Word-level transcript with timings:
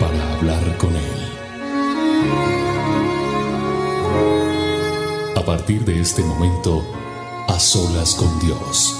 para 0.00 0.34
hablar 0.34 0.76
con 0.76 0.90
Él. 0.90 1.18
A 5.36 5.42
partir 5.44 5.84
de 5.84 6.00
este 6.00 6.22
momento, 6.22 6.84
a 7.48 7.58
solas 7.58 8.14
con 8.14 8.38
Dios. 8.40 8.94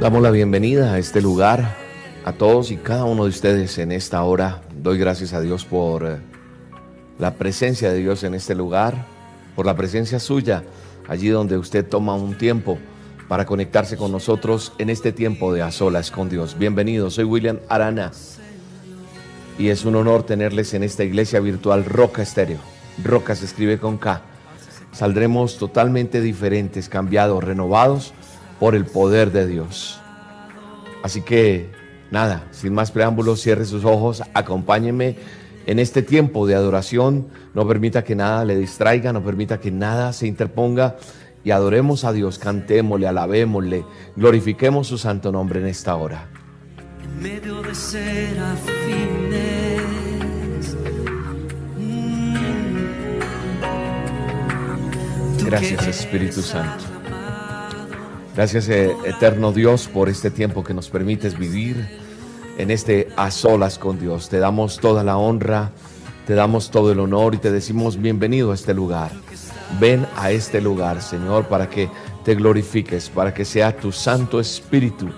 Damos 0.00 0.22
la 0.22 0.30
bienvenida 0.30 0.94
a 0.94 0.98
este 0.98 1.20
lugar 1.20 1.76
a 2.24 2.32
todos 2.32 2.70
y 2.70 2.76
cada 2.76 3.04
uno 3.04 3.24
de 3.24 3.30
ustedes 3.30 3.76
en 3.78 3.92
esta 3.92 4.22
hora. 4.22 4.62
Doy 4.74 4.98
gracias 4.98 5.32
a 5.32 5.40
Dios 5.40 5.64
por 5.64 6.06
eh, 6.06 6.16
la 7.20 7.34
presencia 7.34 7.92
de 7.92 7.98
Dios 7.98 8.24
en 8.24 8.34
este 8.34 8.54
lugar, 8.54 9.04
por 9.54 9.66
la 9.66 9.76
presencia 9.76 10.18
suya 10.18 10.64
allí 11.06 11.28
donde 11.28 11.58
usted 11.58 11.86
toma 11.86 12.14
un 12.14 12.38
tiempo 12.38 12.78
para 13.28 13.44
conectarse 13.44 13.98
con 13.98 14.10
nosotros 14.10 14.72
en 14.78 14.88
este 14.88 15.12
tiempo 15.12 15.52
de 15.52 15.60
a 15.60 15.70
solas 15.70 16.10
con 16.10 16.30
Dios. 16.30 16.56
Bienvenido, 16.58 17.10
soy 17.10 17.24
William 17.24 17.58
Arana 17.68 18.10
y 19.58 19.68
es 19.68 19.84
un 19.84 19.96
honor 19.96 20.22
tenerles 20.22 20.72
en 20.72 20.82
esta 20.82 21.04
iglesia 21.04 21.40
virtual 21.40 21.84
Roca 21.84 22.22
Estéreo. 22.22 22.58
Roca 23.04 23.34
se 23.34 23.44
escribe 23.44 23.78
con 23.78 23.98
K. 23.98 24.22
Saldremos 24.92 25.58
totalmente 25.58 26.22
diferentes, 26.22 26.88
cambiados, 26.88 27.44
renovados 27.44 28.14
por 28.58 28.74
el 28.74 28.86
poder 28.86 29.30
de 29.30 29.46
Dios. 29.46 30.00
Así 31.02 31.20
que 31.20 31.70
nada, 32.10 32.48
sin 32.50 32.72
más 32.72 32.90
preámbulos, 32.90 33.42
cierre 33.42 33.66
sus 33.66 33.84
ojos, 33.84 34.22
acompáñenme 34.32 35.16
en 35.70 35.78
este 35.78 36.02
tiempo 36.02 36.48
de 36.48 36.56
adoración. 36.56 37.28
No 37.54 37.66
permita 37.66 38.02
que 38.02 38.16
nada 38.16 38.44
le 38.44 38.58
distraiga, 38.58 39.12
no 39.12 39.22
permita 39.22 39.60
que 39.60 39.70
nada 39.70 40.12
se 40.12 40.26
interponga 40.26 40.96
y 41.44 41.52
adoremos 41.52 42.02
a 42.04 42.12
Dios, 42.12 42.40
cantémosle, 42.40 43.06
alabémosle, 43.06 43.84
glorifiquemos 44.16 44.88
su 44.88 44.98
santo 44.98 45.30
nombre 45.30 45.60
en 45.60 45.68
esta 45.68 45.94
hora. 45.94 46.28
En 47.04 47.22
medio 47.22 47.62
de 47.62 47.72
serafines. 47.72 48.66
mm, 51.78 52.34
Gracias 55.46 55.86
Espíritu 55.86 56.42
Santo. 56.42 56.84
Gracias 58.34 58.68
eh, 58.68 58.90
eterno 59.04 59.52
Dios 59.52 59.86
por 59.86 60.08
este 60.08 60.32
tiempo 60.32 60.64
que 60.64 60.74
nos 60.74 60.90
permites 60.90 61.38
vivir 61.38 62.09
en 62.60 62.70
este 62.70 63.08
a 63.16 63.30
solas 63.30 63.78
con 63.78 63.98
Dios. 63.98 64.28
Te 64.28 64.38
damos 64.38 64.78
toda 64.78 65.02
la 65.02 65.16
honra, 65.16 65.70
te 66.26 66.34
damos 66.34 66.70
todo 66.70 66.92
el 66.92 67.00
honor 67.00 67.34
y 67.34 67.38
te 67.38 67.50
decimos 67.50 68.00
bienvenido 68.00 68.52
a 68.52 68.54
este 68.54 68.74
lugar. 68.74 69.10
Ven 69.80 70.06
a 70.16 70.30
este 70.30 70.60
lugar, 70.60 71.00
Señor, 71.00 71.46
para 71.46 71.70
que 71.70 71.88
te 72.24 72.34
glorifiques, 72.34 73.08
para 73.08 73.32
que 73.32 73.44
sea 73.44 73.74
tu 73.74 73.92
Santo 73.92 74.40
Espíritu 74.40 75.08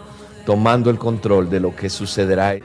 tomando 0.47 0.89
el 0.91 0.98
control 0.98 1.51
de 1.51 1.61
lo 1.61 1.75
que 1.75 1.91
sucederá 1.91 2.57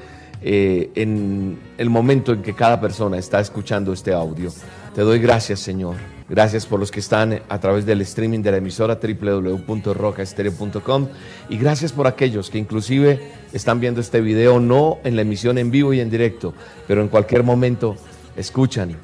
eh, 0.42 0.92
en 0.96 1.60
el 1.78 1.90
momento 1.90 2.34
en 2.34 2.44
que 2.44 2.54
cada 2.54 2.80
persona 2.80 3.18
está 3.18 3.40
escuchando 3.40 3.94
este 3.94 4.14
audio. 4.14 4.52
Te 4.94 5.02
doy 5.02 5.20
gracias, 5.20 5.60
Señor. 5.60 6.17
Gracias 6.30 6.66
por 6.66 6.80
los 6.80 6.92
que 6.92 7.00
están 7.00 7.42
a 7.48 7.60
través 7.60 7.86
del 7.86 8.02
streaming 8.02 8.42
de 8.42 8.52
la 8.52 8.58
emisora 8.58 9.00
www.rocaestereo.com 9.02 11.08
y 11.48 11.58
gracias 11.58 11.94
por 11.94 12.06
aquellos 12.06 12.50
que 12.50 12.58
inclusive 12.58 13.32
están 13.54 13.80
viendo 13.80 14.02
este 14.02 14.20
video 14.20 14.60
no 14.60 14.98
en 15.06 15.16
la 15.16 15.22
emisión 15.22 15.58
en 15.58 15.72
vivo 15.72 15.94
y 15.94 16.02
en 16.02 16.10
directo, 16.10 16.54
pero 16.86 17.02
en 17.02 17.08
cualquier 17.08 17.44
momento 17.44 17.96
escuchan 18.36 18.98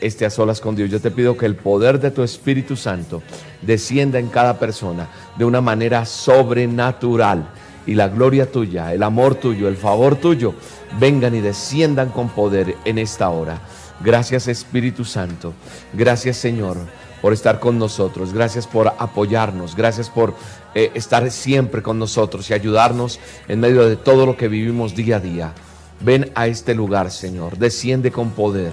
este 0.00 0.24
a 0.24 0.30
solas 0.30 0.60
con 0.60 0.76
Dios. 0.76 0.88
Yo 0.88 1.00
te 1.00 1.10
pido 1.10 1.36
que 1.36 1.46
el 1.46 1.56
poder 1.56 1.98
de 1.98 2.12
tu 2.12 2.22
Espíritu 2.22 2.76
Santo 2.76 3.24
descienda 3.62 4.20
en 4.20 4.28
cada 4.28 4.60
persona 4.60 5.08
de 5.36 5.44
una 5.44 5.60
manera 5.60 6.04
sobrenatural 6.04 7.48
y 7.86 7.94
la 7.94 8.06
gloria 8.06 8.52
tuya, 8.52 8.92
el 8.92 9.02
amor 9.02 9.34
tuyo, 9.34 9.66
el 9.66 9.76
favor 9.76 10.14
tuyo, 10.14 10.54
vengan 11.00 11.34
y 11.34 11.40
desciendan 11.40 12.10
con 12.10 12.28
poder 12.28 12.76
en 12.84 12.98
esta 12.98 13.30
hora. 13.30 13.62
Gracias 14.00 14.48
Espíritu 14.48 15.04
Santo. 15.04 15.52
Gracias 15.92 16.36
Señor 16.36 16.76
por 17.20 17.32
estar 17.32 17.60
con 17.60 17.78
nosotros. 17.78 18.32
Gracias 18.32 18.66
por 18.66 18.88
apoyarnos. 18.98 19.74
Gracias 19.74 20.08
por 20.08 20.34
eh, 20.74 20.90
estar 20.94 21.30
siempre 21.30 21.82
con 21.82 21.98
nosotros 21.98 22.48
y 22.50 22.54
ayudarnos 22.54 23.18
en 23.48 23.60
medio 23.60 23.88
de 23.88 23.96
todo 23.96 24.26
lo 24.26 24.36
que 24.36 24.48
vivimos 24.48 24.94
día 24.94 25.16
a 25.16 25.20
día. 25.20 25.52
Ven 26.00 26.30
a 26.34 26.46
este 26.46 26.74
lugar, 26.74 27.10
Señor. 27.10 27.58
Desciende 27.58 28.12
con 28.12 28.30
poder. 28.30 28.72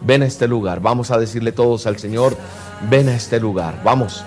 Ven 0.00 0.22
a 0.22 0.26
este 0.26 0.48
lugar. 0.48 0.80
Vamos 0.80 1.10
a 1.10 1.18
decirle 1.18 1.52
todos 1.52 1.86
al 1.86 1.98
Señor, 1.98 2.36
ven 2.90 3.08
a 3.08 3.14
este 3.14 3.38
lugar. 3.38 3.80
Vamos, 3.84 4.24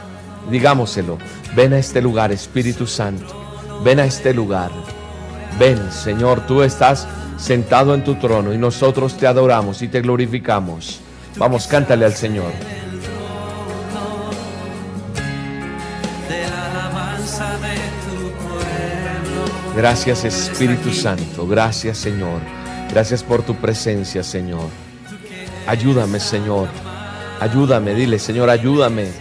digámoselo. 0.49 1.17
Ven 1.55 1.73
a 1.73 1.79
este 1.79 2.01
lugar, 2.01 2.31
Espíritu 2.31 2.87
Santo. 2.87 3.33
Ven 3.83 3.99
a 3.99 4.05
este 4.05 4.33
lugar. 4.33 4.71
Ven, 5.59 5.91
Señor, 5.91 6.45
tú 6.47 6.61
estás 6.63 7.07
sentado 7.37 7.93
en 7.93 8.03
tu 8.03 8.15
trono 8.15 8.53
y 8.53 8.57
nosotros 8.57 9.17
te 9.17 9.27
adoramos 9.27 9.81
y 9.81 9.87
te 9.87 10.01
glorificamos. 10.01 11.01
Vamos, 11.37 11.67
cántale 11.67 12.05
al 12.05 12.13
Señor. 12.13 12.51
Gracias 19.75 20.23
Espíritu 20.23 20.93
Santo, 20.93 21.45
gracias 21.45 21.97
Señor, 21.97 22.39
gracias 22.89 23.21
por 23.21 23.43
tu 23.43 23.55
presencia 23.55 24.23
Señor. 24.23 24.69
Ayúdame 25.67 26.21
Señor, 26.21 26.69
ayúdame, 27.41 27.93
dile 27.93 28.17
Señor, 28.17 28.49
ayúdame, 28.49 29.11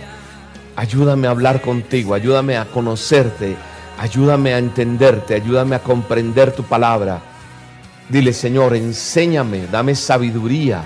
ayúdame 0.77 1.27
a 1.27 1.33
hablar 1.33 1.61
contigo, 1.61 2.15
ayúdame 2.15 2.57
a 2.57 2.67
conocerte, 2.67 3.57
ayúdame 3.99 4.55
a 4.55 4.59
entenderte, 4.59 5.35
ayúdame 5.35 5.75
a 5.75 5.81
comprender 5.81 6.53
tu 6.53 6.63
palabra. 6.63 7.34
Dile 8.09 8.33
Señor, 8.35 8.77
enséñame, 8.77 9.67
dame 9.67 9.95
sabiduría, 9.95 10.85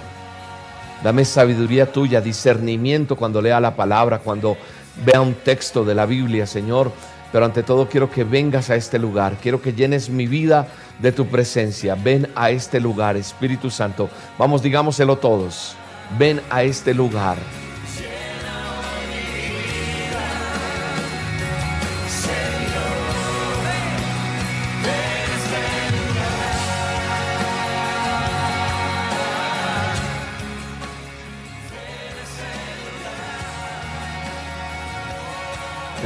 dame 1.02 1.24
sabiduría 1.24 1.90
tuya, 1.90 2.20
discernimiento 2.20 3.16
cuando 3.16 3.42
lea 3.42 3.58
la 3.60 3.74
palabra, 3.74 4.20
cuando 4.20 4.56
vea 5.04 5.20
un 5.20 5.34
texto 5.34 5.84
de 5.84 5.94
la 5.96 6.06
Biblia, 6.06 6.46
Señor. 6.46 6.92
Pero 7.32 7.44
ante 7.44 7.62
todo 7.62 7.88
quiero 7.88 8.10
que 8.10 8.24
vengas 8.24 8.70
a 8.70 8.76
este 8.76 8.98
lugar, 8.98 9.36
quiero 9.42 9.60
que 9.60 9.74
llenes 9.74 10.08
mi 10.08 10.26
vida 10.26 10.68
de 10.98 11.12
tu 11.12 11.26
presencia. 11.26 11.94
Ven 11.94 12.28
a 12.34 12.50
este 12.50 12.80
lugar, 12.80 13.16
Espíritu 13.16 13.68
Santo. 13.68 14.08
Vamos, 14.38 14.62
digámoselo 14.62 15.18
todos. 15.18 15.76
Ven 16.18 16.40
a 16.48 16.62
este 16.62 16.94
lugar. 16.94 17.36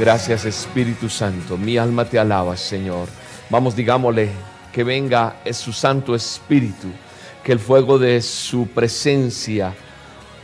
Gracias 0.03 0.43
Espíritu 0.43 1.07
Santo, 1.07 1.57
mi 1.57 1.77
alma 1.77 2.03
te 2.03 2.19
alaba 2.19 2.57
Señor. 2.57 3.07
Vamos, 3.49 3.73
digámosle 3.73 4.31
que 4.73 4.83
venga 4.83 5.37
su 5.53 5.71
Santo 5.71 6.13
Espíritu, 6.13 6.89
que 7.41 7.53
el 7.53 7.59
fuego 7.59 7.97
de 7.97 8.21
su 8.21 8.67
presencia 8.67 9.73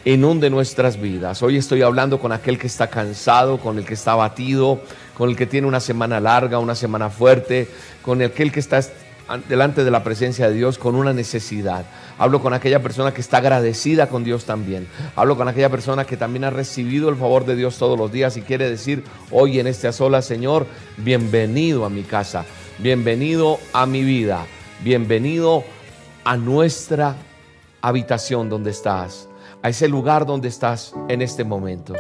inunde 0.06 0.50
nuestras 0.50 0.96
vidas. 0.96 1.44
Hoy 1.44 1.58
estoy 1.58 1.82
hablando 1.82 2.22
con 2.22 2.32
aquel 2.32 2.58
que 2.58 2.68
está 2.68 2.90
cansado, 2.90 3.58
con 3.58 3.78
el 3.78 3.84
que 3.84 3.96
está 3.96 4.14
abatido, 4.14 4.82
con 5.14 5.30
el 5.30 5.36
que 5.36 5.46
tiene 5.46 5.68
una 5.68 5.82
semana 5.82 6.22
larga, 6.22 6.58
una 6.60 6.74
semana 6.74 7.10
fuerte, 7.10 7.68
con 8.02 8.22
aquel 8.22 8.54
que 8.54 8.62
está 8.62 8.80
delante 9.50 9.84
de 9.84 9.92
la 9.92 10.06
presencia 10.06 10.48
de 10.48 10.56
Dios 10.56 10.78
con 10.78 10.96
una 10.96 11.12
necesidad. 11.12 11.84
Hablo 12.20 12.42
con 12.42 12.54
aquella 12.54 12.84
persona 12.84 13.14
que 13.14 13.22
está 13.22 13.38
agradecida 13.38 14.10
con 14.10 14.26
Dios 14.26 14.44
también. 14.44 14.90
Hablo 15.16 15.38
con 15.38 15.48
aquella 15.48 15.70
persona 15.70 16.04
que 16.04 16.18
también 16.18 16.44
ha 16.44 16.50
recibido 16.50 17.08
el 17.08 17.16
favor 17.16 17.46
de 17.46 17.56
Dios 17.56 17.78
todos 17.78 17.98
los 17.98 18.12
días 18.12 18.36
y 18.36 18.42
quiere 18.42 18.70
decir 18.70 19.06
hoy 19.32 19.58
en 19.58 19.68
este 19.68 19.92
sola, 19.94 20.22
Señor, 20.22 20.68
bienvenido 20.98 21.86
a 21.86 21.90
mi 21.90 22.04
casa, 22.04 22.44
bienvenido 22.78 23.58
a 23.72 23.86
mi 23.86 24.04
vida, 24.04 24.46
bienvenido 24.84 25.64
a 26.26 26.36
nuestra 26.36 27.16
habitación 27.82 28.50
donde 28.50 28.72
estás, 28.72 29.30
a 29.64 29.70
ese 29.70 29.88
lugar 29.88 30.26
donde 30.26 30.50
estás 30.50 30.94
en 31.08 31.22
este 31.22 31.46
momento. 31.46 31.94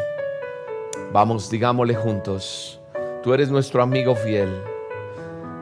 Vamos, 1.13 1.49
digámosle 1.49 1.95
juntos, 1.95 2.81
tú 3.23 3.33
eres 3.33 3.49
nuestro 3.49 3.81
amigo 3.81 4.15
fiel. 4.17 4.49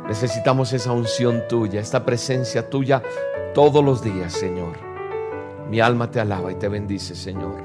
Necesitamos 0.07 0.71
esa 0.71 0.93
unción 0.93 1.43
tuya, 1.49 1.81
esta 1.81 2.05
presencia 2.05 2.69
tuya 2.69 3.03
todos 3.53 3.83
los 3.83 4.01
días, 4.01 4.31
Señor. 4.31 4.77
Mi 5.69 5.81
alma 5.81 6.09
te 6.11 6.21
alaba 6.21 6.49
y 6.51 6.55
te 6.55 6.69
bendice, 6.69 7.13
Señor. 7.13 7.55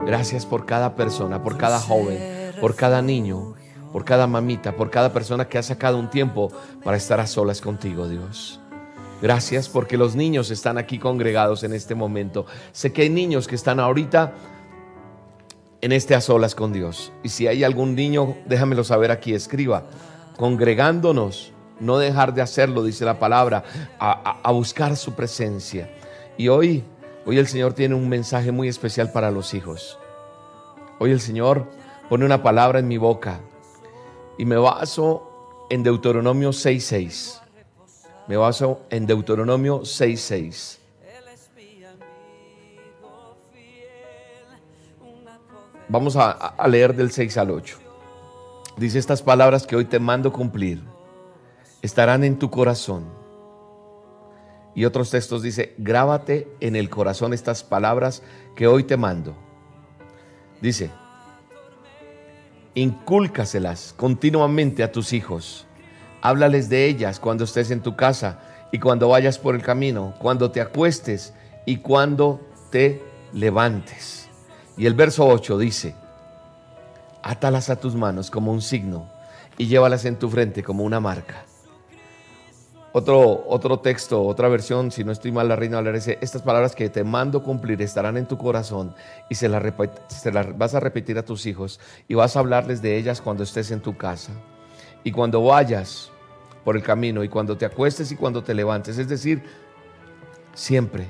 Gracias 0.00 0.46
por 0.46 0.66
cada 0.66 0.94
persona, 0.94 1.42
por 1.42 1.56
cada 1.56 1.80
joven, 1.80 2.52
por 2.60 2.76
cada 2.76 3.02
niño, 3.02 3.54
por 3.92 4.04
cada 4.04 4.26
mamita, 4.26 4.76
por 4.76 4.90
cada 4.90 5.12
persona 5.12 5.48
que 5.48 5.58
ha 5.58 5.62
sacado 5.62 5.98
un 5.98 6.10
tiempo 6.10 6.52
para 6.84 6.96
estar 6.96 7.18
a 7.18 7.26
solas 7.26 7.60
contigo, 7.60 8.06
Dios. 8.08 8.60
Gracias 9.22 9.68
porque 9.68 9.96
los 9.96 10.14
niños 10.14 10.50
están 10.50 10.78
aquí 10.78 10.98
congregados 10.98 11.64
en 11.64 11.72
este 11.72 11.94
momento. 11.94 12.46
Sé 12.72 12.92
que 12.92 13.02
hay 13.02 13.10
niños 13.10 13.48
que 13.48 13.54
están 13.54 13.80
ahorita 13.80 14.34
en 15.80 15.92
este 15.92 16.14
a 16.14 16.20
solas 16.20 16.54
con 16.54 16.72
Dios. 16.72 17.12
Y 17.22 17.30
si 17.30 17.46
hay 17.46 17.64
algún 17.64 17.94
niño, 17.94 18.36
déjamelo 18.46 18.84
saber 18.84 19.10
aquí, 19.10 19.32
escriba. 19.32 19.84
Congregándonos, 20.36 21.53
no 21.80 21.98
dejar 21.98 22.34
de 22.34 22.42
hacerlo, 22.42 22.82
dice 22.82 23.04
la 23.04 23.18
palabra, 23.18 23.64
a, 23.98 24.50
buscar 24.52 24.96
su 24.96 25.14
presencia. 25.14 25.90
Y 26.36 26.48
hoy, 26.48 26.84
hoy 27.26 27.38
el 27.38 27.46
Señor 27.46 27.72
tiene 27.74 27.94
un 27.94 28.08
mensaje 28.08 28.52
muy 28.52 28.68
especial 28.68 29.12
para 29.12 29.30
los 29.30 29.54
hijos. 29.54 29.98
Hoy 30.98 31.10
el 31.10 31.20
Señor 31.20 31.66
pone 32.08 32.24
una 32.24 32.42
palabra 32.42 32.78
en 32.78 32.88
mi 32.88 32.98
boca 32.98 33.40
y 34.38 34.44
me 34.44 34.56
baso 34.56 35.66
en 35.70 35.82
Deuteronomio 35.82 36.50
6.6. 36.50 37.40
Me 38.26 38.36
baso 38.36 38.80
en 38.90 39.06
Deuteronomio 39.06 39.80
6.6. 39.80 40.78
Vamos 45.86 46.16
a, 46.16 46.30
a 46.30 46.68
leer 46.68 46.94
del 46.94 47.10
6 47.10 47.36
al 47.36 47.50
8. 47.50 47.78
Dice 48.78 48.98
estas 48.98 49.22
palabras 49.22 49.66
que 49.66 49.76
hoy 49.76 49.84
te 49.84 49.98
mando 49.98 50.32
cumplir. 50.32 50.93
Estarán 51.84 52.24
en 52.24 52.38
tu 52.38 52.48
corazón. 52.48 53.04
Y 54.74 54.86
otros 54.86 55.10
textos 55.10 55.42
dice, 55.42 55.74
grábate 55.76 56.48
en 56.60 56.76
el 56.76 56.88
corazón 56.88 57.34
estas 57.34 57.62
palabras 57.62 58.22
que 58.56 58.66
hoy 58.66 58.84
te 58.84 58.96
mando. 58.96 59.36
Dice, 60.62 60.90
incúlcaselas 62.72 63.92
continuamente 63.98 64.82
a 64.82 64.92
tus 64.92 65.12
hijos. 65.12 65.66
Háblales 66.22 66.70
de 66.70 66.86
ellas 66.86 67.20
cuando 67.20 67.44
estés 67.44 67.70
en 67.70 67.82
tu 67.82 67.96
casa 67.96 68.38
y 68.72 68.78
cuando 68.78 69.08
vayas 69.08 69.38
por 69.38 69.54
el 69.54 69.60
camino, 69.60 70.14
cuando 70.18 70.50
te 70.50 70.62
acuestes 70.62 71.34
y 71.66 71.76
cuando 71.76 72.40
te 72.70 73.02
levantes. 73.34 74.30
Y 74.78 74.86
el 74.86 74.94
verso 74.94 75.26
8 75.26 75.58
dice, 75.58 75.94
átalas 77.22 77.68
a 77.68 77.76
tus 77.76 77.94
manos 77.94 78.30
como 78.30 78.52
un 78.52 78.62
signo 78.62 79.06
y 79.58 79.66
llévalas 79.66 80.06
en 80.06 80.18
tu 80.18 80.30
frente 80.30 80.62
como 80.62 80.82
una 80.82 80.98
marca. 80.98 81.44
Otro, 82.96 83.44
otro 83.48 83.80
texto, 83.80 84.22
otra 84.22 84.46
versión, 84.46 84.92
si 84.92 85.02
no 85.02 85.10
estoy 85.10 85.32
mal, 85.32 85.48
la 85.48 85.56
reina 85.56 85.78
Valera 85.78 85.96
dice, 85.96 86.16
estas 86.20 86.42
palabras 86.42 86.76
que 86.76 86.88
te 86.88 87.02
mando 87.02 87.42
cumplir 87.42 87.82
estarán 87.82 88.16
en 88.16 88.28
tu 88.28 88.38
corazón 88.38 88.94
y 89.28 89.34
se 89.34 89.48
las, 89.48 89.64
se 90.06 90.30
vas 90.30 90.76
a 90.76 90.78
repetir 90.78 91.18
a 91.18 91.24
tus 91.24 91.44
hijos 91.46 91.80
y 92.06 92.14
vas 92.14 92.36
a 92.36 92.38
hablarles 92.38 92.82
de 92.82 92.96
ellas 92.96 93.20
cuando 93.20 93.42
estés 93.42 93.72
en 93.72 93.80
tu 93.80 93.96
casa 93.96 94.30
y 95.02 95.10
cuando 95.10 95.42
vayas 95.42 96.12
por 96.64 96.76
el 96.76 96.84
camino 96.84 97.24
y 97.24 97.28
cuando 97.28 97.56
te 97.58 97.66
acuestes 97.66 98.12
y 98.12 98.16
cuando 98.16 98.44
te 98.44 98.54
levantes. 98.54 98.96
Es 98.96 99.08
decir, 99.08 99.42
siempre 100.54 101.08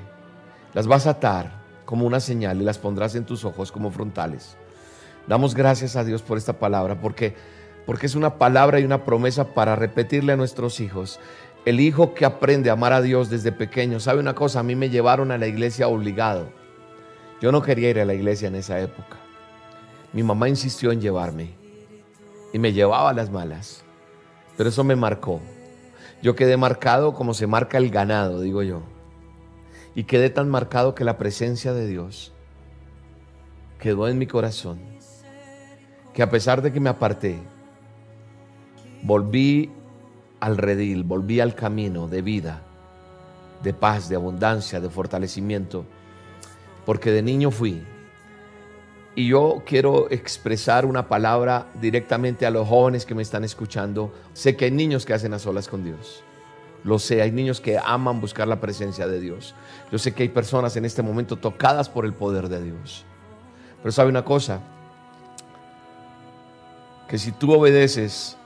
las 0.73 0.87
vas 0.87 1.05
a 1.05 1.11
atar 1.11 1.51
como 1.85 2.07
una 2.07 2.19
señal 2.19 2.59
y 2.59 2.65
las 2.65 2.79
pondrás 2.79 3.13
en 3.13 3.27
tus 3.27 3.45
ojos 3.45 3.71
como 3.71 3.91
frontales. 3.91 4.57
Damos 5.27 5.53
gracias 5.53 5.95
a 5.95 6.03
Dios 6.03 6.23
por 6.23 6.39
esta 6.39 6.53
palabra 6.53 6.99
porque, 6.99 7.35
porque 7.85 8.07
es 8.07 8.15
una 8.15 8.39
palabra 8.39 8.79
y 8.79 8.85
una 8.85 9.05
promesa 9.05 9.53
para 9.53 9.75
repetirle 9.75 10.33
a 10.33 10.35
nuestros 10.35 10.79
hijos 10.79 11.19
el 11.65 11.79
hijo 11.79 12.13
que 12.13 12.25
aprende 12.25 12.69
a 12.69 12.73
amar 12.73 12.93
a 12.93 13.01
Dios 13.01 13.29
desde 13.29 13.51
pequeño, 13.51 13.99
¿sabe 13.99 14.19
una 14.19 14.35
cosa? 14.35 14.59
A 14.59 14.63
mí 14.63 14.75
me 14.75 14.89
llevaron 14.89 15.31
a 15.31 15.37
la 15.37 15.47
iglesia 15.47 15.87
obligado. 15.87 16.47
Yo 17.41 17.51
no 17.51 17.63
quería 17.63 17.89
ir 17.89 17.99
a 17.99 18.05
la 18.05 18.13
iglesia 18.13 18.47
en 18.47 18.55
esa 18.55 18.79
época. 18.79 19.17
Mi 20.13 20.21
mamá 20.21 20.47
insistió 20.47 20.91
en 20.91 21.01
llevarme 21.01 21.55
y 22.53 22.59
me 22.59 22.71
llevaba 22.71 23.09
a 23.09 23.13
las 23.13 23.31
malas. 23.31 23.83
Pero 24.55 24.69
eso 24.69 24.83
me 24.83 24.95
marcó. 24.95 25.41
Yo 26.21 26.35
quedé 26.35 26.55
marcado 26.55 27.13
como 27.13 27.33
se 27.33 27.47
marca 27.47 27.77
el 27.77 27.89
ganado, 27.89 28.41
digo 28.41 28.61
yo. 28.61 28.83
Y 29.95 30.03
quedé 30.03 30.29
tan 30.29 30.49
marcado 30.49 30.93
que 30.93 31.03
la 31.03 31.17
presencia 31.17 31.73
de 31.73 31.87
Dios 31.87 32.31
quedó 33.79 34.07
en 34.07 34.19
mi 34.19 34.27
corazón. 34.27 34.79
Que 36.13 36.21
a 36.21 36.29
pesar 36.29 36.61
de 36.61 36.71
que 36.71 36.79
me 36.79 36.89
aparté, 36.89 37.39
volví 39.03 39.71
al 40.39 40.57
redil, 40.57 41.03
volví 41.03 41.39
al 41.39 41.55
camino 41.55 42.07
de 42.07 42.21
vida, 42.21 42.61
de 43.63 43.73
paz, 43.73 44.09
de 44.09 44.15
abundancia, 44.15 44.79
de 44.79 44.89
fortalecimiento, 44.89 45.85
porque 46.85 47.11
de 47.11 47.21
niño 47.21 47.51
fui. 47.51 47.83
Y 49.15 49.27
yo 49.27 49.63
quiero 49.65 50.11
expresar 50.11 50.85
una 50.85 51.07
palabra 51.07 51.67
directamente 51.79 52.45
a 52.45 52.51
los 52.51 52.67
jóvenes 52.67 53.05
que 53.05 53.15
me 53.15 53.21
están 53.21 53.45
escuchando. 53.45 54.13
Sé 54.33 54.57
que 54.57 54.65
hay 54.65 54.71
niños 54.71 55.05
que 55.05 55.13
hacen 55.13 55.33
a 55.33 55.39
solas 55.39 55.69
con 55.69 55.85
Dios. 55.85 56.21
Lo 56.83 56.99
sé, 56.99 57.21
hay 57.21 57.31
niños 57.31 57.61
que 57.61 57.79
aman 57.83 58.21
buscar 58.21 58.47
la 58.47 58.59
presencia 58.59 59.07
de 59.07 59.19
Dios. 59.19 59.55
Yo 59.91 59.97
sé 59.97 60.13
que 60.13 60.23
hay 60.23 60.29
personas 60.29 60.75
en 60.75 60.85
este 60.85 61.01
momento 61.01 61.37
tocadas 61.37 61.89
por 61.89 62.05
el 62.05 62.13
poder 62.13 62.49
de 62.49 62.61
Dios. 62.61 63.05
Pero 63.81 63.91
sabe 63.91 64.09
una 64.09 64.25
cosa, 64.25 64.59
que 67.07 67.17
si 67.17 67.31
tú 67.31 67.53
obedeces 67.53 68.37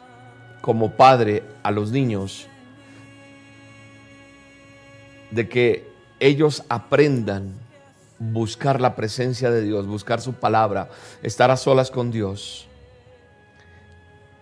como 0.61 0.91
padre 0.91 1.43
a 1.63 1.71
los 1.71 1.91
niños 1.91 2.47
de 5.31 5.47
que 5.47 5.87
ellos 6.19 6.63
aprendan 6.69 7.53
buscar 8.19 8.81
la 8.81 8.95
presencia 8.95 9.49
de 9.51 9.61
Dios, 9.61 9.87
buscar 9.87 10.21
su 10.21 10.33
palabra, 10.33 10.89
estar 11.23 11.51
a 11.51 11.57
solas 11.57 11.91
con 11.91 12.11
Dios. 12.11 12.67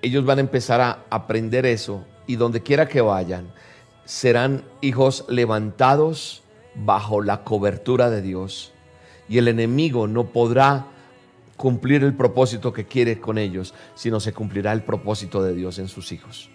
Ellos 0.02 0.26
van 0.26 0.40
a 0.40 0.42
empezar 0.42 0.82
a 0.82 1.00
aprender 1.10 1.66
eso 1.66 2.06
y 2.26 2.36
donde 2.36 2.64
quiera 2.64 2.88
que 2.88 3.02
vayan, 3.02 3.48
serán 4.06 4.64
hijos 4.82 5.26
levantados 5.28 6.44
bajo 6.76 7.22
la 7.22 7.44
cobertura 7.44 8.10
de 8.10 8.22
Dios. 8.22 8.72
Y 9.30 9.38
el 9.38 9.48
enemigo 9.48 10.08
no 10.08 10.28
podrá 10.28 10.88
cumplir 11.58 12.04
el 12.04 12.16
propósito 12.16 12.72
que 12.72 12.86
quiere 12.86 13.20
con 13.20 13.38
ellos, 13.38 13.74
sino 13.96 14.20
se 14.20 14.32
cumplirá 14.32 14.72
el 14.72 14.84
propósito 14.84 15.44
de 15.44 15.54
Dios 15.54 15.80
en 15.80 15.88
sus 15.88 16.12
hijos. 16.12 16.50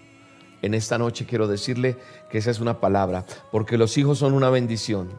En 0.62 0.74
esta 0.74 0.96
noche 0.96 1.26
quiero 1.26 1.48
decirle 1.48 1.96
que 2.30 2.38
esa 2.38 2.52
es 2.52 2.60
una 2.60 2.80
palabra, 2.80 3.26
porque 3.50 3.76
los 3.76 3.98
hijos 3.98 4.18
son 4.18 4.32
una 4.32 4.48
bendición. 4.48 5.10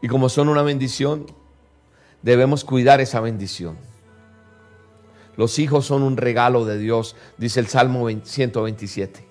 Y 0.00 0.08
como 0.08 0.30
son 0.30 0.48
una 0.48 0.62
bendición, 0.62 1.26
debemos 2.22 2.64
cuidar 2.64 3.02
esa 3.02 3.20
bendición. 3.20 3.76
Los 5.36 5.58
hijos 5.58 5.84
son 5.84 6.02
un 6.02 6.16
regalo 6.16 6.64
de 6.64 6.78
Dios, 6.78 7.16
dice 7.36 7.60
el 7.60 7.66
Salmo 7.66 8.08
127, 8.08 9.26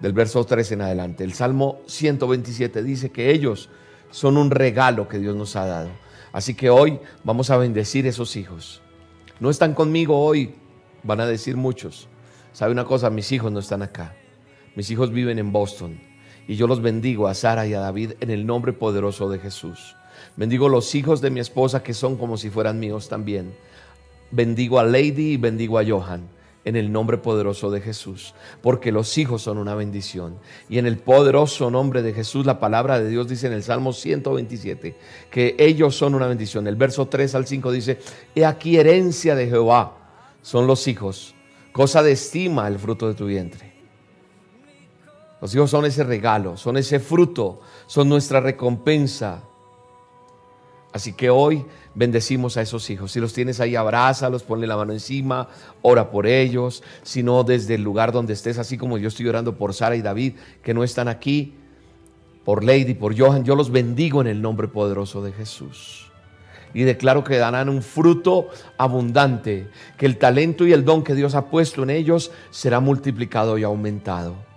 del 0.00 0.12
verso 0.12 0.44
3 0.44 0.72
en 0.72 0.82
adelante. 0.82 1.24
El 1.24 1.32
Salmo 1.32 1.80
127 1.86 2.82
dice 2.82 3.10
que 3.10 3.30
ellos 3.30 3.70
son 4.10 4.36
un 4.36 4.50
regalo 4.50 5.08
que 5.08 5.18
Dios 5.18 5.34
nos 5.34 5.56
ha 5.56 5.64
dado. 5.64 6.01
Así 6.32 6.54
que 6.54 6.70
hoy 6.70 6.98
vamos 7.24 7.50
a 7.50 7.56
bendecir 7.56 8.06
esos 8.06 8.36
hijos. 8.36 8.80
No 9.40 9.50
están 9.50 9.74
conmigo 9.74 10.18
hoy, 10.18 10.54
van 11.02 11.20
a 11.20 11.26
decir 11.26 11.56
muchos. 11.56 12.08
¿Sabe 12.52 12.72
una 12.72 12.84
cosa? 12.84 13.10
Mis 13.10 13.30
hijos 13.32 13.52
no 13.52 13.60
están 13.60 13.82
acá. 13.82 14.14
Mis 14.74 14.90
hijos 14.90 15.12
viven 15.12 15.38
en 15.38 15.52
Boston. 15.52 16.00
Y 16.48 16.56
yo 16.56 16.66
los 16.66 16.80
bendigo 16.80 17.28
a 17.28 17.34
Sara 17.34 17.66
y 17.66 17.74
a 17.74 17.80
David 17.80 18.12
en 18.20 18.30
el 18.30 18.46
nombre 18.46 18.72
poderoso 18.72 19.28
de 19.28 19.38
Jesús. 19.38 19.96
Bendigo 20.36 20.68
los 20.68 20.94
hijos 20.94 21.20
de 21.20 21.30
mi 21.30 21.40
esposa 21.40 21.82
que 21.82 21.94
son 21.94 22.16
como 22.16 22.36
si 22.36 22.50
fueran 22.50 22.80
míos 22.80 23.08
también. 23.08 23.54
Bendigo 24.30 24.78
a 24.78 24.84
Lady 24.84 25.32
y 25.32 25.36
bendigo 25.36 25.78
a 25.78 25.84
Johan 25.86 26.28
en 26.64 26.76
el 26.76 26.92
nombre 26.92 27.18
poderoso 27.18 27.70
de 27.70 27.80
Jesús, 27.80 28.34
porque 28.60 28.92
los 28.92 29.18
hijos 29.18 29.42
son 29.42 29.58
una 29.58 29.74
bendición. 29.74 30.36
Y 30.68 30.78
en 30.78 30.86
el 30.86 30.98
poderoso 30.98 31.70
nombre 31.70 32.02
de 32.02 32.12
Jesús, 32.12 32.46
la 32.46 32.60
palabra 32.60 33.00
de 33.00 33.08
Dios 33.08 33.28
dice 33.28 33.48
en 33.48 33.52
el 33.52 33.62
Salmo 33.62 33.92
127 33.92 34.96
que 35.30 35.56
ellos 35.58 35.96
son 35.96 36.14
una 36.14 36.26
bendición. 36.26 36.66
El 36.66 36.76
verso 36.76 37.06
3 37.06 37.34
al 37.34 37.46
5 37.46 37.72
dice, 37.72 37.98
he 38.34 38.44
aquí 38.44 38.76
herencia 38.76 39.34
de 39.34 39.48
Jehová 39.48 39.98
son 40.42 40.66
los 40.66 40.86
hijos, 40.88 41.34
cosa 41.72 42.02
de 42.02 42.12
estima 42.12 42.68
el 42.68 42.78
fruto 42.78 43.08
de 43.08 43.14
tu 43.14 43.26
vientre. 43.26 43.72
Los 45.40 45.52
hijos 45.54 45.70
son 45.70 45.84
ese 45.84 46.04
regalo, 46.04 46.56
son 46.56 46.76
ese 46.76 47.00
fruto, 47.00 47.60
son 47.86 48.08
nuestra 48.08 48.40
recompensa. 48.40 49.42
Así 50.92 51.14
que 51.14 51.30
hoy 51.30 51.64
bendecimos 51.94 52.56
a 52.56 52.62
esos 52.62 52.88
hijos. 52.90 53.12
Si 53.12 53.20
los 53.20 53.32
tienes 53.32 53.60
ahí, 53.60 53.76
abrázalos, 53.76 54.42
ponle 54.42 54.66
la 54.66 54.76
mano 54.76 54.92
encima, 54.92 55.48
ora 55.82 56.10
por 56.10 56.26
ellos. 56.26 56.82
Si 57.02 57.22
no, 57.22 57.44
desde 57.44 57.74
el 57.74 57.82
lugar 57.82 58.12
donde 58.12 58.32
estés, 58.32 58.58
así 58.58 58.78
como 58.78 58.98
yo 58.98 59.08
estoy 59.08 59.28
orando 59.28 59.56
por 59.56 59.74
Sara 59.74 59.96
y 59.96 60.02
David, 60.02 60.34
que 60.62 60.74
no 60.74 60.84
están 60.84 61.08
aquí, 61.08 61.54
por 62.44 62.64
Lady, 62.64 62.94
por 62.94 63.18
Johan, 63.18 63.44
yo 63.44 63.54
los 63.54 63.70
bendigo 63.70 64.20
en 64.20 64.26
el 64.26 64.42
nombre 64.42 64.68
poderoso 64.68 65.22
de 65.22 65.32
Jesús. 65.32 66.08
y 66.74 66.84
declaro 66.84 67.22
que 67.22 67.36
darán 67.36 67.68
un 67.68 67.82
fruto 67.82 68.48
abundante, 68.78 69.68
que 69.98 70.06
el 70.06 70.16
talento 70.16 70.66
y 70.66 70.72
el 70.72 70.86
don 70.86 71.04
que 71.04 71.14
Dios 71.14 71.34
ha 71.34 71.50
puesto 71.50 71.82
en 71.82 71.90
ellos 71.90 72.30
será 72.50 72.80
multiplicado 72.80 73.58
y 73.58 73.62
aumentado. 73.62 74.51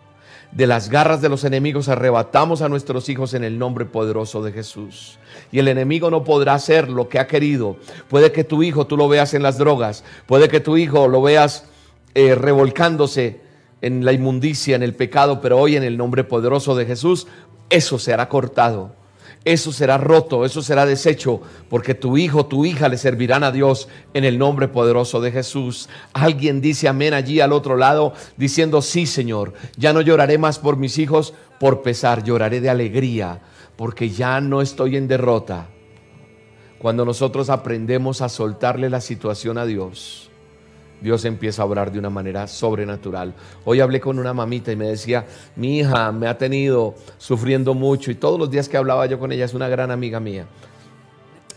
De 0.56 0.68
las 0.68 0.90
garras 0.90 1.22
de 1.22 1.28
los 1.28 1.44
enemigos 1.44 1.90
arrebatamos 1.90 2.62
a 2.62 2.70
nuestros 2.70 3.10
hijos 3.10 3.34
en 3.34 3.44
el 3.44 3.60
nombre 3.60 3.84
poderoso 3.84 4.42
de 4.42 4.54
Jesús. 4.54 5.20
Y 5.52 5.60
el 5.60 5.68
enemigo 5.68 6.10
no 6.10 6.24
podrá 6.24 6.54
hacer 6.54 6.90
lo 6.90 7.10
que 7.10 7.20
ha 7.20 7.28
querido. 7.28 7.76
Puede 8.08 8.32
que 8.32 8.46
tu 8.46 8.64
hijo 8.64 8.88
tú 8.88 8.96
lo 8.96 9.10
veas 9.10 9.34
en 9.34 9.44
las 9.44 9.58
drogas, 9.58 10.06
puede 10.26 10.48
que 10.48 10.62
tu 10.62 10.78
hijo 10.78 11.10
lo 11.10 11.22
veas 11.22 11.66
eh, 12.14 12.36
revolcándose 12.36 13.42
en 13.82 14.06
la 14.06 14.14
inmundicia, 14.14 14.78
en 14.78 14.84
el 14.84 14.96
pecado, 14.96 15.42
pero 15.42 15.60
hoy 15.60 15.76
en 15.76 15.84
el 15.84 15.98
nombre 15.98 16.24
poderoso 16.24 16.74
de 16.74 16.86
Jesús, 16.86 17.28
eso 17.70 18.00
será 18.00 18.30
cortado 18.30 18.96
eso 19.46 19.72
será 19.72 20.00
roto, 20.00 20.44
eso 20.44 20.64
será 20.64 20.88
deshecho, 20.88 21.40
porque 21.70 21.94
tu 21.94 22.18
hijo, 22.18 22.48
tu 22.48 22.66
hija 22.66 22.90
le 22.90 22.98
servirán 22.98 23.44
a 23.44 23.52
Dios 23.52 23.88
en 24.16 24.26
el 24.26 24.40
nombre 24.40 24.68
poderoso 24.68 25.22
de 25.22 25.32
Jesús. 25.32 25.88
Alguien 26.14 26.62
dice 26.62 26.88
amén 26.88 27.14
allí 27.14 27.40
al 27.40 27.54
otro 27.54 27.78
lado, 27.78 28.14
diciendo, 28.38 28.82
sí 28.82 29.06
Señor, 29.06 29.54
ya 29.78 29.94
no 29.94 30.02
lloraré 30.02 30.40
más 30.40 30.58
por 30.58 30.78
mis 30.78 30.98
hijos 30.98 31.36
por 31.60 31.84
pesar, 31.84 32.24
lloraré 32.24 32.60
de 32.60 32.72
alegría, 32.72 33.42
porque 33.76 34.10
ya 34.10 34.42
no 34.42 34.64
estoy 34.64 34.98
en 34.98 35.08
derrota. 35.08 35.68
Cuando 36.80 37.06
nosotros 37.06 37.52
aprendemos 37.52 38.22
a 38.22 38.30
soltarle 38.30 38.90
la 38.90 39.00
situación 39.00 39.60
a 39.60 39.66
Dios, 39.66 40.32
Dios 41.02 41.26
empieza 41.26 41.62
a 41.62 41.66
obrar 41.66 41.92
de 41.92 42.00
una 42.00 42.10
manera 42.10 42.48
sobrenatural. 42.48 43.34
Hoy 43.64 43.80
hablé 43.80 44.00
con 44.00 44.20
una 44.20 44.34
mamita 44.34 44.72
y 44.72 44.76
me 44.76 44.88
decía, 44.88 45.26
mi 45.56 45.80
hija 45.80 46.12
me 46.12 46.28
ha 46.28 46.38
tenido 46.38 46.96
sufriendo 47.18 47.74
mucho 47.74 48.12
y 48.12 48.16
todos 48.16 48.40
los 48.40 48.50
días 48.50 48.70
que 48.70 48.78
hablaba 48.78 49.06
yo 49.06 49.20
con 49.20 49.32
ella 49.32 49.46
es 49.46 49.54
una 49.54 49.68
gran 49.68 49.92
amiga 49.92 50.20
mía. 50.20 50.46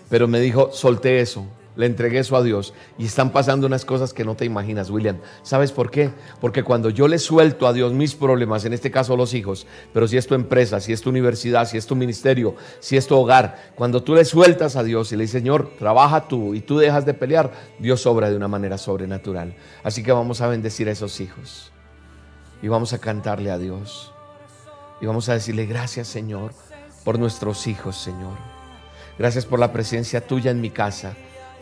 Pero 0.08 0.26
me 0.26 0.40
dijo, 0.40 0.70
solté 0.72 1.20
eso, 1.20 1.46
le 1.78 1.86
entregué 1.86 2.18
eso 2.18 2.36
a 2.36 2.42
Dios 2.42 2.74
y 2.98 3.06
están 3.06 3.30
pasando 3.30 3.68
unas 3.68 3.84
cosas 3.84 4.12
que 4.12 4.24
no 4.24 4.34
te 4.34 4.44
imaginas, 4.44 4.90
William. 4.90 5.18
¿Sabes 5.44 5.70
por 5.70 5.92
qué? 5.92 6.10
Porque 6.40 6.64
cuando 6.64 6.90
yo 6.90 7.06
le 7.06 7.20
suelto 7.20 7.68
a 7.68 7.72
Dios 7.72 7.92
mis 7.92 8.16
problemas, 8.16 8.64
en 8.64 8.72
este 8.72 8.90
caso 8.90 9.16
los 9.16 9.32
hijos, 9.32 9.64
pero 9.92 10.08
si 10.08 10.16
es 10.16 10.26
tu 10.26 10.34
empresa, 10.34 10.80
si 10.80 10.92
es 10.92 11.00
tu 11.00 11.10
universidad, 11.10 11.68
si 11.68 11.78
es 11.78 11.86
tu 11.86 11.94
ministerio, 11.94 12.56
si 12.80 12.96
es 12.96 13.06
tu 13.06 13.14
hogar, 13.14 13.70
cuando 13.76 14.02
tú 14.02 14.16
le 14.16 14.24
sueltas 14.24 14.74
a 14.74 14.82
Dios 14.82 15.12
y 15.12 15.16
le 15.16 15.22
dices, 15.22 15.40
Señor, 15.40 15.70
trabaja 15.78 16.26
tú 16.26 16.52
y 16.52 16.62
tú 16.62 16.78
dejas 16.78 17.06
de 17.06 17.14
pelear, 17.14 17.52
Dios 17.78 18.04
obra 18.06 18.28
de 18.28 18.36
una 18.36 18.48
manera 18.48 18.76
sobrenatural. 18.76 19.54
Así 19.84 20.02
que 20.02 20.10
vamos 20.10 20.40
a 20.40 20.48
bendecir 20.48 20.88
a 20.88 20.92
esos 20.92 21.20
hijos 21.20 21.70
y 22.60 22.66
vamos 22.66 22.92
a 22.92 22.98
cantarle 22.98 23.52
a 23.52 23.58
Dios 23.58 24.12
y 25.00 25.06
vamos 25.06 25.28
a 25.28 25.34
decirle 25.34 25.66
gracias, 25.66 26.08
Señor, 26.08 26.54
por 27.04 27.20
nuestros 27.20 27.68
hijos, 27.68 27.96
Señor. 27.96 28.36
Gracias 29.16 29.46
por 29.46 29.60
la 29.60 29.72
presencia 29.72 30.26
tuya 30.26 30.50
en 30.50 30.60
mi 30.60 30.70
casa. 30.70 31.14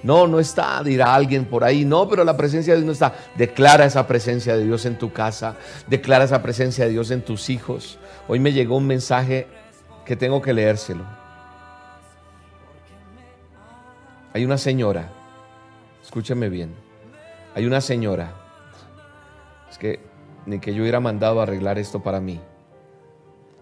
No, 0.02 0.26
no 0.26 0.38
está, 0.38 0.82
dirá 0.82 1.14
alguien 1.14 1.46
por 1.46 1.64
ahí. 1.64 1.84
No, 1.84 2.08
pero 2.08 2.24
la 2.24 2.36
presencia 2.36 2.74
de 2.74 2.80
Dios 2.80 2.86
no 2.86 2.92
está. 2.92 3.14
Declara 3.36 3.84
esa 3.84 4.06
presencia 4.06 4.56
de 4.56 4.64
Dios 4.64 4.84
en 4.86 4.98
tu 4.98 5.12
casa. 5.12 5.56
Declara 5.86 6.24
esa 6.24 6.42
presencia 6.42 6.84
de 6.84 6.90
Dios 6.90 7.10
en 7.10 7.22
tus 7.22 7.50
hijos. 7.50 7.98
Hoy 8.28 8.38
me 8.38 8.52
llegó 8.52 8.76
un 8.76 8.86
mensaje 8.86 9.46
que 10.04 10.16
tengo 10.16 10.40
que 10.40 10.52
leérselo. 10.52 11.04
Hay 14.32 14.44
una 14.44 14.58
señora, 14.58 15.08
escúcheme 16.02 16.48
bien. 16.48 16.74
Hay 17.54 17.64
una 17.64 17.80
señora. 17.80 18.34
Es 19.70 19.78
que 19.78 20.00
ni 20.44 20.60
que 20.60 20.74
yo 20.74 20.82
hubiera 20.82 21.00
mandado 21.00 21.40
arreglar 21.40 21.78
esto 21.78 22.02
para 22.02 22.20
mí. 22.20 22.40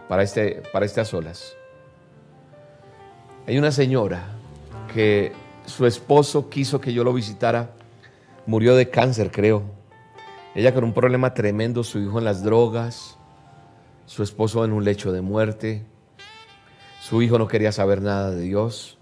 Para 0.08 0.22
este, 0.22 0.62
para 0.72 0.84
este 0.84 1.00
a 1.00 1.04
solas. 1.04 1.56
Hay 3.46 3.56
una 3.56 3.70
señora 3.70 4.24
que 4.92 5.32
su 5.66 5.86
esposo 5.86 6.48
quiso 6.50 6.80
que 6.80 6.92
yo 6.92 7.04
lo 7.04 7.12
visitara, 7.12 7.70
murió 8.46 8.76
de 8.76 8.90
cáncer, 8.90 9.30
creo. 9.30 9.62
Ella 10.54 10.72
con 10.72 10.84
un 10.84 10.92
problema 10.92 11.34
tremendo, 11.34 11.82
su 11.82 11.98
hijo 11.98 12.18
en 12.18 12.24
las 12.24 12.42
drogas, 12.42 13.16
su 14.06 14.22
esposo 14.22 14.64
en 14.64 14.72
un 14.72 14.84
lecho 14.84 15.12
de 15.12 15.20
muerte, 15.20 15.84
su 17.00 17.22
hijo 17.22 17.38
no 17.38 17.48
quería 17.48 17.72
saber 17.72 18.00
nada 18.00 18.30
de 18.30 18.40
Dios, 18.40 18.98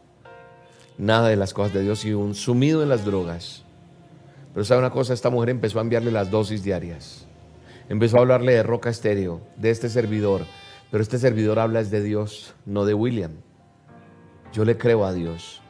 nada 0.98 1.28
de 1.28 1.36
las 1.36 1.54
cosas 1.54 1.72
de 1.72 1.82
Dios 1.82 2.04
y 2.04 2.14
un 2.14 2.34
sumido 2.34 2.82
en 2.82 2.88
las 2.88 3.04
drogas. 3.04 3.64
Pero 4.52 4.64
sabe 4.64 4.80
una 4.80 4.90
cosa, 4.90 5.14
esta 5.14 5.30
mujer 5.30 5.50
empezó 5.50 5.78
a 5.78 5.82
enviarle 5.82 6.10
las 6.10 6.30
dosis 6.30 6.62
diarias. 6.62 7.26
Empezó 7.88 8.18
a 8.18 8.20
hablarle 8.20 8.52
de 8.52 8.62
roca 8.62 8.90
estéreo, 8.90 9.40
de 9.56 9.70
este 9.70 9.88
servidor. 9.88 10.42
Pero 10.90 11.02
este 11.02 11.18
servidor 11.18 11.58
habla 11.58 11.80
es 11.80 11.90
de 11.90 12.02
Dios, 12.02 12.54
no 12.66 12.84
de 12.84 12.94
William. 12.94 13.32
Yo 14.52 14.64
le 14.64 14.76
creo 14.76 15.04
a 15.04 15.12
Dios. 15.12 15.61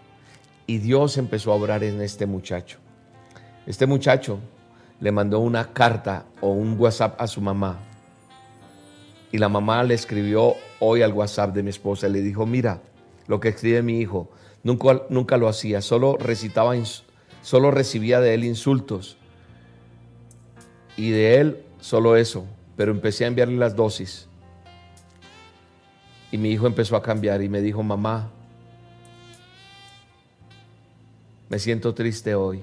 Y 0.67 0.79
Dios 0.79 1.19
empezó 1.19 1.53
a 1.53 1.57
obrar 1.57 1.83
en 1.85 2.01
este 2.01 2.27
muchacho. 2.27 2.79
Este 3.67 3.87
muchacho 3.87 4.39
le 5.01 5.11
mandó 5.13 5.41
una 5.41 5.73
carta 5.73 6.27
o 6.41 6.51
un 6.51 6.79
WhatsApp 6.79 7.21
a 7.21 7.27
su 7.27 7.41
mamá. 7.41 7.79
Y 9.33 9.39
la 9.39 9.49
mamá 9.49 9.83
le 9.83 9.95
escribió 9.95 10.55
hoy 10.79 11.03
al 11.03 11.13
WhatsApp 11.13 11.55
de 11.55 11.63
mi 11.63 11.71
esposa 11.71 12.09
le 12.09 12.21
dijo, 12.21 12.47
mira, 12.47 12.83
lo 13.27 13.41
que 13.41 13.49
escribe 13.49 13.83
mi 13.83 13.99
hijo, 13.99 14.31
nunca, 14.63 15.03
nunca 15.09 15.37
lo 15.37 15.49
hacía, 15.49 15.81
solo 15.81 16.17
recitaba, 16.19 16.75
solo 17.41 17.71
recibía 17.71 18.21
de 18.21 18.35
él 18.35 18.45
insultos. 18.45 19.17
Y 20.97 21.11
de 21.11 21.41
él 21.41 21.65
solo 21.81 22.17
eso, 22.17 22.45
pero 22.77 22.93
empecé 22.93 23.25
a 23.25 23.29
enviarle 23.29 23.57
las 23.57 23.75
dosis. 23.75 24.29
Y 26.31 26.39
mi 26.39 26.51
hijo 26.51 26.67
empezó 26.67 26.97
a 26.97 27.03
cambiar 27.03 27.43
y 27.43 27.49
me 27.49 27.61
dijo, 27.61 27.83
mamá, 27.83 28.31
Me 31.53 31.59
siento 31.59 31.93
triste 31.93 32.35
hoy. 32.35 32.63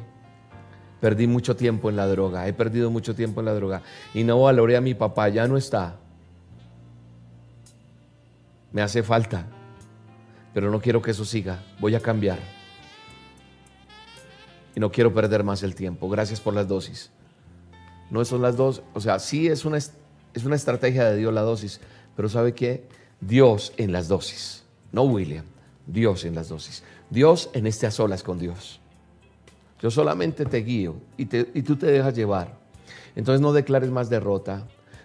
Perdí 1.00 1.28
mucho 1.28 1.56
tiempo 1.56 1.92
en 1.92 1.96
la 1.96 2.08
droga, 2.08 2.48
he 2.48 2.54
perdido 2.54 2.90
mucho 2.90 3.14
tiempo 3.14 3.40
en 3.40 3.46
la 3.46 3.54
droga 3.54 3.84
y 4.16 4.24
no 4.24 4.42
valoré 4.42 4.78
a 4.78 4.82
mi 4.82 4.96
papá, 4.96 5.30
ya 5.30 5.48
no 5.48 5.58
está. 5.58 5.98
Me 8.72 8.82
hace 8.82 9.04
falta, 9.04 9.46
pero 10.56 10.72
no 10.72 10.82
quiero 10.82 11.04
que 11.04 11.12
eso 11.12 11.24
siga, 11.24 11.64
voy 11.80 11.94
a 11.94 12.00
cambiar. 12.00 12.40
Y 14.76 14.80
no 14.80 14.92
quiero 14.92 15.14
perder 15.14 15.44
más 15.44 15.62
el 15.62 15.76
tiempo. 15.76 16.10
Gracias 16.10 16.42
por 16.42 16.56
las 16.56 16.68
dosis. 16.68 17.12
No 18.10 18.26
son 18.26 18.42
las 18.42 18.58
dos, 18.58 18.82
o 18.96 19.00
sea, 19.00 19.20
sí 19.20 19.50
es 19.50 19.66
una, 19.66 19.78
es 19.78 20.46
una 20.46 20.56
estrategia 20.56 21.06
de 21.06 21.16
Dios 21.16 21.32
la 21.32 21.42
dosis, 21.42 21.80
pero 22.16 22.28
¿sabe 22.28 22.56
qué? 22.56 22.88
Dios 23.22 23.72
en 23.78 23.92
las 23.92 24.08
dosis, 24.08 24.64
no 24.92 25.04
William, 25.04 25.46
Dios 25.86 26.26
en 26.26 26.34
las 26.34 26.50
dosis. 26.50 26.82
Dios 27.10 27.50
en 27.54 27.66
este 27.66 27.88
a 27.88 27.92
solas 27.92 28.24
con 28.24 28.38
Dios. 28.38 28.79
Yo 29.82 29.90
solamente 29.90 30.46
te 30.46 30.58
guío 30.58 30.96
y, 31.18 31.26
tú 31.26 31.76
te 31.76 31.88
dejas 31.88 32.16
llevar. 32.16 32.54
Entonces 33.16 33.42
no 33.42 33.54
declares 33.54 33.90
más 33.90 34.10
derrota. 34.10 34.64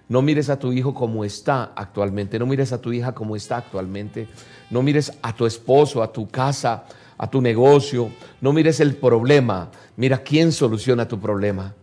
No 0.09 0.21
mires 0.21 0.51
a 0.51 0.59
tu 0.59 0.73
hijo 0.73 0.93
como 0.95 1.25
está 1.25 1.73
actualmente. 1.77 2.39
No 2.39 2.47
mires 2.47 2.73
a 2.73 2.81
tu 2.81 2.93
hija 2.93 3.13
como 3.13 3.37
está 3.37 3.59
actualmente. 3.59 4.29
No 4.71 4.83
mires 4.83 5.13
a 5.23 5.35
tu 5.35 5.47
esposo, 5.47 6.03
a 6.03 6.13
tu 6.13 6.29
casa, 6.29 6.85
a 7.17 7.31
tu 7.31 7.41
negocio. 7.41 8.11
No 8.41 8.53
mires 8.53 8.81
el 8.81 8.97
problema. 8.97 9.71
Mira 9.97 10.19
quién 10.19 10.53
soluciona 10.53 11.07
tu 11.09 11.21
problema. 11.21 11.75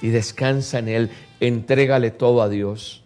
Y 0.00 0.08
descansa 0.08 0.78
en 0.78 0.88
él. 0.88 1.10
Entrégale 1.40 2.10
todo 2.12 2.40
a 2.40 2.48
Dios. 2.48 3.02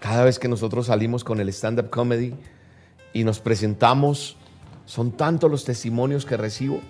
Cada 0.00 0.22
vez 0.24 0.38
que 0.38 0.48
nosotros 0.48 0.86
salimos 0.86 1.24
con 1.24 1.40
el 1.40 1.48
stand-up 1.48 1.88
comedy 1.88 2.34
y 3.14 3.24
nos 3.24 3.40
presentamos 3.40 4.36
son 4.84 5.12
tantos 5.12 5.50
los 5.50 5.64
testimonios 5.64 6.26
que 6.26 6.36
recibo. 6.36 6.80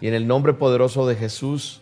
Y 0.00 0.08
en 0.08 0.14
el 0.14 0.26
nombre 0.26 0.52
poderoso 0.52 1.06
de 1.06 1.16
Jesús 1.16 1.80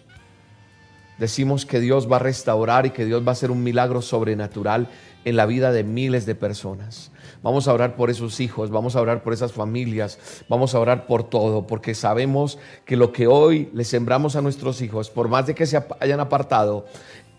decimos 1.19 1.65
que 1.67 1.81
Dios 1.81 2.11
va 2.11 2.17
a 2.17 2.21
restaurar 2.21 2.87
y 2.87 2.91
que 2.91 3.05
Dios 3.05 3.23
va 3.25 3.31
a 3.31 3.33
hacer 3.33 3.51
un 3.51 3.63
milagro 3.63 4.03
sobrenatural 4.03 4.89
en 5.25 5.37
la 5.37 5.47
vida 5.47 5.73
de 5.73 5.85
miles 5.85 6.27
de 6.27 6.35
personas. 6.35 7.11
Vamos 7.43 7.69
a 7.69 7.73
orar 7.73 7.97
por 7.97 8.11
esos 8.11 8.41
hijos, 8.41 8.71
vamos 8.71 8.97
a 8.97 9.01
orar 9.01 9.23
por 9.23 9.33
esas 9.33 9.53
familias, 9.53 10.19
vamos 10.49 10.75
a 10.75 10.81
orar 10.81 11.07
por 11.07 11.25
todo, 11.25 11.67
porque 11.67 11.95
sabemos 11.95 12.59
que 12.85 12.97
lo 12.97 13.13
que 13.13 13.27
hoy 13.27 13.71
le 13.75 13.85
sembramos 13.85 14.37
a 14.37 14.43
nuestros 14.43 14.81
hijos, 14.83 15.11
por 15.11 15.29
más 15.29 15.47
de 15.47 15.55
que 15.55 15.67
se 15.67 15.83
hayan 16.01 16.21
apartado, 16.21 16.87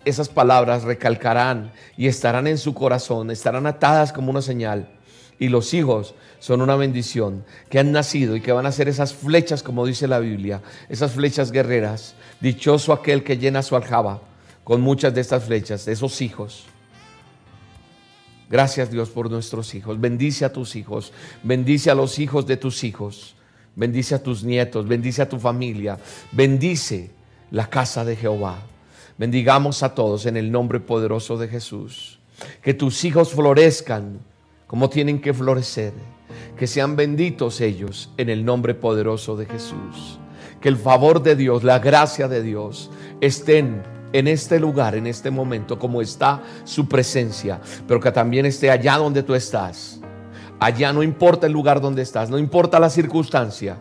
esas 0.03 0.29
palabras 0.29 0.83
recalcarán 0.83 1.71
y 1.97 2.07
estarán 2.07 2.47
en 2.47 2.57
su 2.57 2.73
corazón, 2.73 3.31
estarán 3.31 3.65
atadas 3.65 4.13
como 4.13 4.29
una 4.29 4.41
señal 4.41 4.94
y 5.39 5.49
los 5.49 5.73
hijos 5.73 6.15
son 6.39 6.61
una 6.61 6.75
bendición 6.75 7.43
que 7.69 7.79
han 7.79 7.91
nacido 7.91 8.35
y 8.35 8.41
que 8.41 8.51
van 8.51 8.65
a 8.65 8.71
ser 8.71 8.87
esas 8.87 9.13
flechas, 9.13 9.63
como 9.63 9.85
dice 9.85 10.07
la 10.07 10.19
Biblia, 10.19 10.61
esas 10.89 11.13
flechas 11.13 11.51
guerreras. 11.51 12.15
Dichoso 12.39 12.93
aquel 12.93 13.23
que 13.23 13.37
llena 13.37 13.63
su 13.63 13.75
aljaba 13.75 14.21
con 14.63 14.81
muchas 14.81 15.13
de 15.13 15.21
estas 15.21 15.43
flechas, 15.43 15.85
de 15.85 15.93
esos 15.93 16.21
hijos. 16.21 16.65
Gracias 18.49 18.91
Dios 18.91 19.09
por 19.09 19.29
nuestros 19.29 19.73
hijos. 19.75 19.99
Bendice 19.99 20.45
a 20.45 20.53
tus 20.53 20.75
hijos. 20.75 21.11
Bendice 21.43 21.89
a 21.89 21.95
los 21.95 22.19
hijos 22.19 22.45
de 22.45 22.57
tus 22.57 22.83
hijos. 22.83 23.35
Bendice 23.75 24.15
a 24.15 24.23
tus 24.23 24.43
nietos. 24.43 24.87
Bendice 24.87 25.21
a 25.21 25.29
tu 25.29 25.39
familia. 25.39 25.97
Bendice 26.31 27.11
la 27.51 27.69
casa 27.69 28.05
de 28.05 28.15
Jehová. 28.15 28.59
Bendigamos 29.17 29.81
a 29.81 29.95
todos 29.95 30.25
en 30.25 30.37
el 30.37 30.51
nombre 30.51 30.79
poderoso 30.79 31.37
de 31.37 31.47
Jesús. 31.47 32.19
Que 32.61 32.73
tus 32.73 33.03
hijos 33.03 33.31
florezcan 33.31 34.19
como 34.75 34.89
tienen 34.89 35.21
que 35.21 35.33
florecer 35.33 35.93
Que 36.57 36.67
sean 36.67 36.97
benditos 36.97 37.61
ellos 37.61 38.09
en 38.17 38.29
el 38.29 38.43
nombre 38.43 38.73
poderoso 38.73 39.37
de 39.37 39.45
Jesús. 39.45 40.19
Que 40.59 40.67
el 40.67 40.75
favor 40.75 41.23
de 41.23 41.37
Dios, 41.37 41.63
la 41.63 41.79
gracia 41.79 42.27
de 42.27 42.43
Dios 42.43 42.91
estén 43.21 43.83
en 44.11 44.27
este 44.27 44.59
lugar, 44.59 44.95
en 44.95 45.07
este 45.07 45.31
momento, 45.31 45.79
como 45.79 46.01
está 46.01 46.43
su 46.65 46.89
presencia, 46.89 47.61
pero 47.87 48.01
que 48.01 48.11
también 48.11 48.45
esté 48.45 48.69
allá 48.69 48.97
donde 48.97 49.23
tú 49.23 49.33
estás. 49.33 50.01
Allá 50.59 50.91
no 50.91 51.03
importa 51.03 51.47
el 51.47 51.53
lugar 51.53 51.79
donde 51.79 52.01
estás, 52.01 52.29
no 52.29 52.37
importa 52.37 52.77
la 52.77 52.89
circunstancia. 52.89 53.77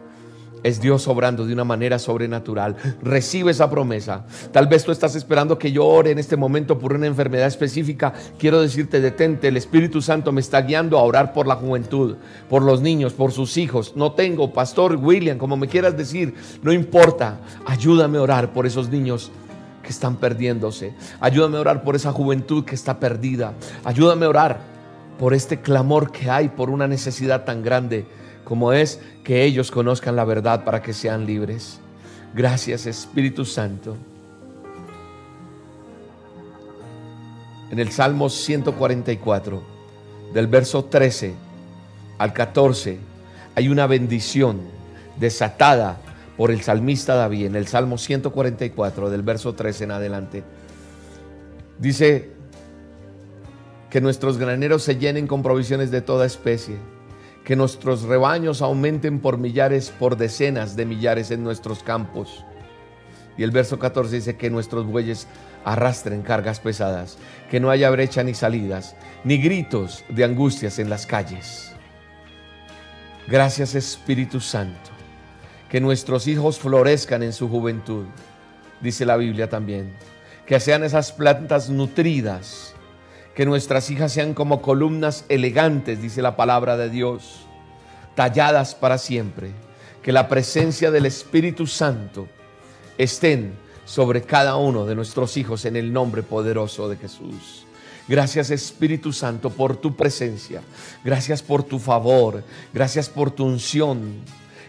Es 0.64 0.80
Dios 0.80 1.06
obrando 1.08 1.44
de 1.44 1.52
una 1.52 1.64
manera 1.64 1.98
sobrenatural. 1.98 2.76
Recibe 3.02 3.50
esa 3.50 3.68
promesa. 3.68 4.24
Tal 4.50 4.66
vez 4.66 4.82
tú 4.82 4.92
estás 4.92 5.14
esperando 5.14 5.58
que 5.58 5.70
yo 5.70 5.84
ore 5.84 6.10
en 6.10 6.18
este 6.18 6.38
momento 6.38 6.78
por 6.78 6.94
una 6.94 7.06
enfermedad 7.06 7.46
específica. 7.46 8.14
Quiero 8.38 8.62
decirte, 8.62 9.02
detente. 9.02 9.48
El 9.48 9.58
Espíritu 9.58 10.00
Santo 10.00 10.32
me 10.32 10.40
está 10.40 10.62
guiando 10.62 10.98
a 10.98 11.02
orar 11.02 11.34
por 11.34 11.46
la 11.46 11.56
juventud, 11.56 12.16
por 12.48 12.62
los 12.62 12.80
niños, 12.80 13.12
por 13.12 13.30
sus 13.30 13.58
hijos. 13.58 13.92
No 13.94 14.12
tengo, 14.12 14.54
Pastor 14.54 14.96
William, 14.96 15.36
como 15.36 15.58
me 15.58 15.68
quieras 15.68 15.98
decir, 15.98 16.34
no 16.62 16.72
importa. 16.72 17.40
Ayúdame 17.66 18.16
a 18.16 18.22
orar 18.22 18.54
por 18.54 18.66
esos 18.66 18.88
niños 18.88 19.32
que 19.82 19.90
están 19.90 20.16
perdiéndose. 20.16 20.94
Ayúdame 21.20 21.58
a 21.58 21.60
orar 21.60 21.84
por 21.84 21.94
esa 21.94 22.10
juventud 22.10 22.64
que 22.64 22.74
está 22.74 22.98
perdida. 22.98 23.52
Ayúdame 23.84 24.24
a 24.24 24.30
orar 24.30 24.60
por 25.18 25.34
este 25.34 25.60
clamor 25.60 26.10
que 26.10 26.30
hay 26.30 26.48
por 26.48 26.70
una 26.70 26.88
necesidad 26.88 27.44
tan 27.44 27.62
grande 27.62 28.06
como 28.44 28.72
es 28.72 29.00
que 29.24 29.42
ellos 29.42 29.70
conozcan 29.70 30.14
la 30.14 30.24
verdad 30.24 30.64
para 30.64 30.82
que 30.82 30.92
sean 30.92 31.26
libres. 31.26 31.80
Gracias 32.34 32.86
Espíritu 32.86 33.44
Santo. 33.44 33.96
En 37.70 37.78
el 37.80 37.90
Salmo 37.90 38.28
144, 38.28 39.62
del 40.34 40.46
verso 40.46 40.84
13 40.84 41.34
al 42.18 42.32
14, 42.32 42.98
hay 43.56 43.68
una 43.68 43.86
bendición 43.86 44.60
desatada 45.18 45.98
por 46.36 46.50
el 46.50 46.60
salmista 46.60 47.14
David 47.14 47.46
en 47.46 47.56
el 47.56 47.66
Salmo 47.66 47.96
144, 47.96 49.08
del 49.08 49.22
verso 49.22 49.54
13 49.54 49.84
en 49.84 49.90
adelante. 49.90 50.44
Dice 51.78 52.30
que 53.90 54.00
nuestros 54.00 54.36
graneros 54.36 54.82
se 54.82 54.96
llenen 54.96 55.26
con 55.26 55.42
provisiones 55.42 55.90
de 55.90 56.02
toda 56.02 56.26
especie 56.26 56.76
que 57.44 57.56
nuestros 57.56 58.02
rebaños 58.02 58.62
aumenten 58.62 59.20
por 59.20 59.36
millares, 59.38 59.90
por 59.90 60.16
decenas 60.16 60.76
de 60.76 60.86
millares 60.86 61.30
en 61.30 61.44
nuestros 61.44 61.82
campos. 61.82 62.44
Y 63.36 63.42
el 63.42 63.50
verso 63.50 63.78
14 63.78 64.16
dice 64.16 64.36
que 64.36 64.48
nuestros 64.48 64.86
bueyes 64.86 65.26
arrastren 65.64 66.22
cargas 66.22 66.60
pesadas, 66.60 67.18
que 67.50 67.60
no 67.60 67.70
haya 67.70 67.90
brecha 67.90 68.22
ni 68.22 68.34
salidas, 68.34 68.96
ni 69.24 69.38
gritos 69.38 70.04
de 70.08 70.24
angustias 70.24 70.78
en 70.78 70.88
las 70.88 71.06
calles. 71.06 71.72
Gracias 73.26 73.74
Espíritu 73.74 74.40
Santo, 74.40 74.90
que 75.68 75.80
nuestros 75.80 76.26
hijos 76.26 76.58
florezcan 76.58 77.22
en 77.22 77.32
su 77.32 77.48
juventud, 77.48 78.06
dice 78.80 79.04
la 79.04 79.16
Biblia 79.16 79.48
también, 79.48 79.92
que 80.46 80.60
sean 80.60 80.84
esas 80.84 81.12
plantas 81.12 81.70
nutridas, 81.70 82.74
que 83.34 83.46
nuestras 83.46 83.90
hijas 83.90 84.12
sean 84.12 84.34
como 84.34 84.62
columnas 84.62 85.24
elegantes, 85.28 86.00
dice 86.00 86.22
la 86.22 86.36
palabra 86.36 86.76
de 86.76 86.90
Dios, 86.90 87.46
talladas 88.14 88.74
para 88.74 88.98
siempre. 88.98 89.50
Que 90.02 90.12
la 90.12 90.28
presencia 90.28 90.90
del 90.90 91.06
Espíritu 91.06 91.66
Santo 91.66 92.28
estén 92.98 93.54
sobre 93.86 94.22
cada 94.22 94.56
uno 94.56 94.84
de 94.84 94.94
nuestros 94.94 95.36
hijos 95.36 95.64
en 95.64 95.76
el 95.76 95.92
nombre 95.92 96.22
poderoso 96.22 96.88
de 96.88 96.96
Jesús. 96.96 97.64
Gracias 98.06 98.50
Espíritu 98.50 99.12
Santo 99.12 99.48
por 99.48 99.76
tu 99.78 99.96
presencia. 99.96 100.60
Gracias 101.02 101.42
por 101.42 101.62
tu 101.62 101.78
favor. 101.78 102.44
Gracias 102.72 103.08
por 103.08 103.30
tu 103.30 103.46
unción. 103.46 104.16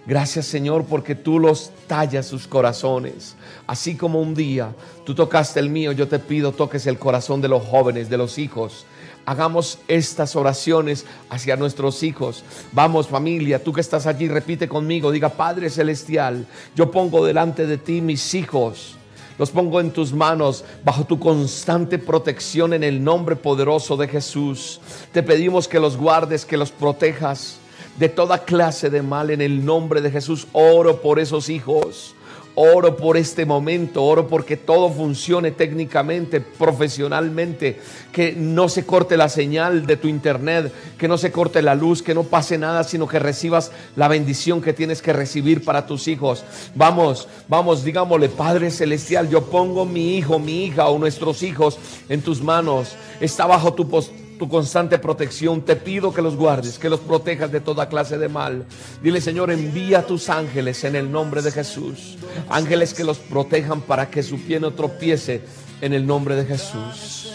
Gracias 0.08 0.46
Señor 0.46 0.86
porque 0.86 1.16
tú 1.16 1.40
los 1.40 1.72
tallas 1.88 2.28
sus 2.28 2.48
corazones. 2.48 3.36
Así 3.66 3.96
como 3.96 4.22
un 4.22 4.36
día 4.36 4.74
tú 5.04 5.16
tocaste 5.16 5.60
el 5.60 5.70
mío, 5.70 5.92
yo 5.92 6.08
te 6.08 6.20
pido 6.20 6.52
toques 6.52 6.86
el 6.86 7.00
corazón 7.00 7.42
de 7.42 7.48
los 7.48 7.64
jóvenes, 7.64 8.10
de 8.10 8.18
los 8.18 8.38
hijos. 8.38 8.86
Hagamos 9.26 9.80
estas 9.88 10.36
oraciones 10.36 11.06
hacia 11.32 11.56
nuestros 11.56 12.04
hijos. 12.04 12.44
Vamos 12.72 13.08
familia, 13.08 13.64
tú 13.64 13.74
que 13.74 13.82
estás 13.82 14.06
allí, 14.06 14.28
repite 14.28 14.68
conmigo, 14.68 15.12
diga 15.12 15.30
Padre 15.30 15.72
Celestial, 15.72 16.46
yo 16.76 16.92
pongo 16.92 17.26
delante 17.26 17.66
de 17.66 17.80
ti 17.80 18.02
mis 18.02 18.36
hijos. 18.36 18.98
Los 19.40 19.50
pongo 19.50 19.82
en 19.82 19.92
tus 19.92 20.14
manos 20.14 20.64
bajo 20.84 21.06
tu 21.06 21.20
constante 21.20 21.98
protección 21.98 22.74
en 22.74 22.84
el 22.84 23.04
nombre 23.04 23.36
poderoso 23.36 23.98
de 23.98 24.08
Jesús. 24.08 24.80
Te 25.12 25.24
pedimos 25.24 25.68
que 25.68 25.80
los 25.80 25.98
guardes, 25.98 26.46
que 26.46 26.56
los 26.56 26.72
protejas 26.72 27.58
de 27.98 28.10
toda 28.10 28.44
clase 28.44 28.90
de 28.90 29.02
mal 29.02 29.30
en 29.30 29.42
el 29.42 29.66
nombre 29.66 30.02
de 30.02 30.12
Jesús. 30.12 30.48
Oro 30.54 31.02
por 31.02 31.20
esos 31.20 31.50
hijos. 31.50 32.16
Oro 32.58 32.96
por 32.96 33.18
este 33.18 33.46
momento, 33.46 34.02
oro 34.02 34.30
porque 34.30 34.56
todo 34.56 34.90
funcione 34.90 35.52
técnicamente, 35.52 36.40
profesionalmente, 36.40 37.82
que 38.14 38.32
no 38.32 38.70
se 38.70 38.86
corte 38.86 39.18
la 39.18 39.28
señal 39.28 39.86
de 39.86 39.98
tu 39.98 40.08
internet, 40.08 40.72
que 40.98 41.10
no 41.10 41.18
se 41.18 41.34
corte 41.34 41.62
la 41.62 41.76
luz, 41.76 42.02
que 42.02 42.16
no 42.16 42.24
pase 42.24 42.58
nada, 42.58 42.86
sino 42.86 43.10
que 43.10 43.20
recibas 43.20 43.74
la 43.98 44.08
bendición 44.08 44.62
que 44.62 44.72
tienes 44.72 45.02
que 45.02 45.12
recibir 45.12 45.66
para 45.66 45.86
tus 45.86 46.08
hijos. 46.08 46.46
Vamos, 46.76 47.28
vamos, 47.50 47.84
digámosle, 47.84 48.30
Padre 48.30 48.72
Celestial, 48.72 49.30
yo 49.30 49.44
pongo 49.44 49.84
mi 49.84 50.16
hijo, 50.16 50.40
mi 50.40 50.64
hija 50.64 50.88
o 50.88 50.98
nuestros 50.98 51.44
hijos 51.44 51.78
en 52.08 52.22
tus 52.22 52.42
manos. 52.42 52.96
Está 53.20 53.46
bajo 53.46 53.74
tu 53.74 53.90
tu 54.38 54.50
constante 54.50 55.00
protección. 55.00 55.62
Te 55.62 55.76
pido 55.76 56.14
que 56.14 56.22
los 56.22 56.36
guardes, 56.36 56.78
que 56.78 56.90
los 56.90 57.00
protejas 57.00 57.52
de 57.52 57.62
toda 57.62 57.90
clase 57.90 58.18
de 58.18 58.28
mal. 58.28 58.66
Dile, 59.02 59.22
Señor, 59.22 59.52
envía 59.52 60.06
tus 60.06 60.30
ángeles 60.30 60.84
en 60.84 60.96
el 60.96 61.12
nombre 61.12 61.42
de 61.42 61.52
Jesús. 61.52 62.18
Ángeles 62.50 62.94
que 62.94 63.04
los 63.04 63.18
protejan 63.18 63.82
para 63.82 64.10
que 64.10 64.24
su 64.24 64.40
pie 64.40 64.60
no 64.60 64.74
tropiece 64.74 65.42
en 65.82 65.94
el 65.94 66.06
nombre 66.06 66.36
de 66.36 66.46
Jesús. 66.46 67.32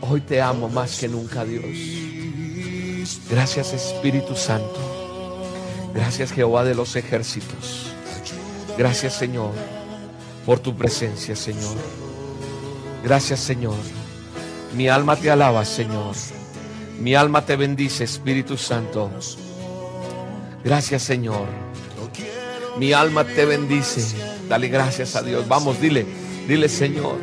Hoy 0.00 0.20
te 0.20 0.40
amo 0.40 0.68
más 0.68 0.98
que 0.98 1.08
nunca, 1.08 1.44
Dios. 1.44 1.64
Gracias, 3.30 3.72
Espíritu 3.72 4.36
Santo. 4.36 4.78
Gracias, 5.94 6.32
Jehová 6.32 6.64
de 6.64 6.74
los 6.74 6.94
ejércitos. 6.96 7.86
Gracias, 8.76 9.14
Señor, 9.14 9.52
por 10.44 10.58
tu 10.58 10.76
presencia, 10.76 11.34
Señor. 11.34 11.76
Gracias, 13.02 13.40
Señor 13.40 14.05
mi 14.76 14.88
alma 14.88 15.16
te 15.16 15.30
alaba, 15.30 15.64
Señor. 15.64 16.14
Mi 17.00 17.14
alma 17.14 17.44
te 17.44 17.56
bendice, 17.56 18.04
Espíritu 18.04 18.56
Santo. 18.56 19.10
Gracias, 20.62 21.02
Señor. 21.02 21.46
Mi 22.78 22.92
alma 22.92 23.24
te 23.24 23.46
bendice. 23.46 24.16
Dale 24.48 24.68
gracias 24.68 25.16
a 25.16 25.22
Dios. 25.22 25.48
Vamos, 25.48 25.80
dile, 25.80 26.06
dile, 26.46 26.68
Señor. 26.68 27.16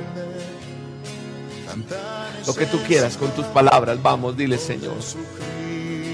Lo 2.48 2.56
que 2.56 2.66
tú 2.66 2.80
quieras 2.88 3.18
con 3.18 3.30
tus 3.32 3.46
palabras. 3.46 4.02
Vamos, 4.02 4.36
dile, 4.36 4.58
Señor. 4.58 4.98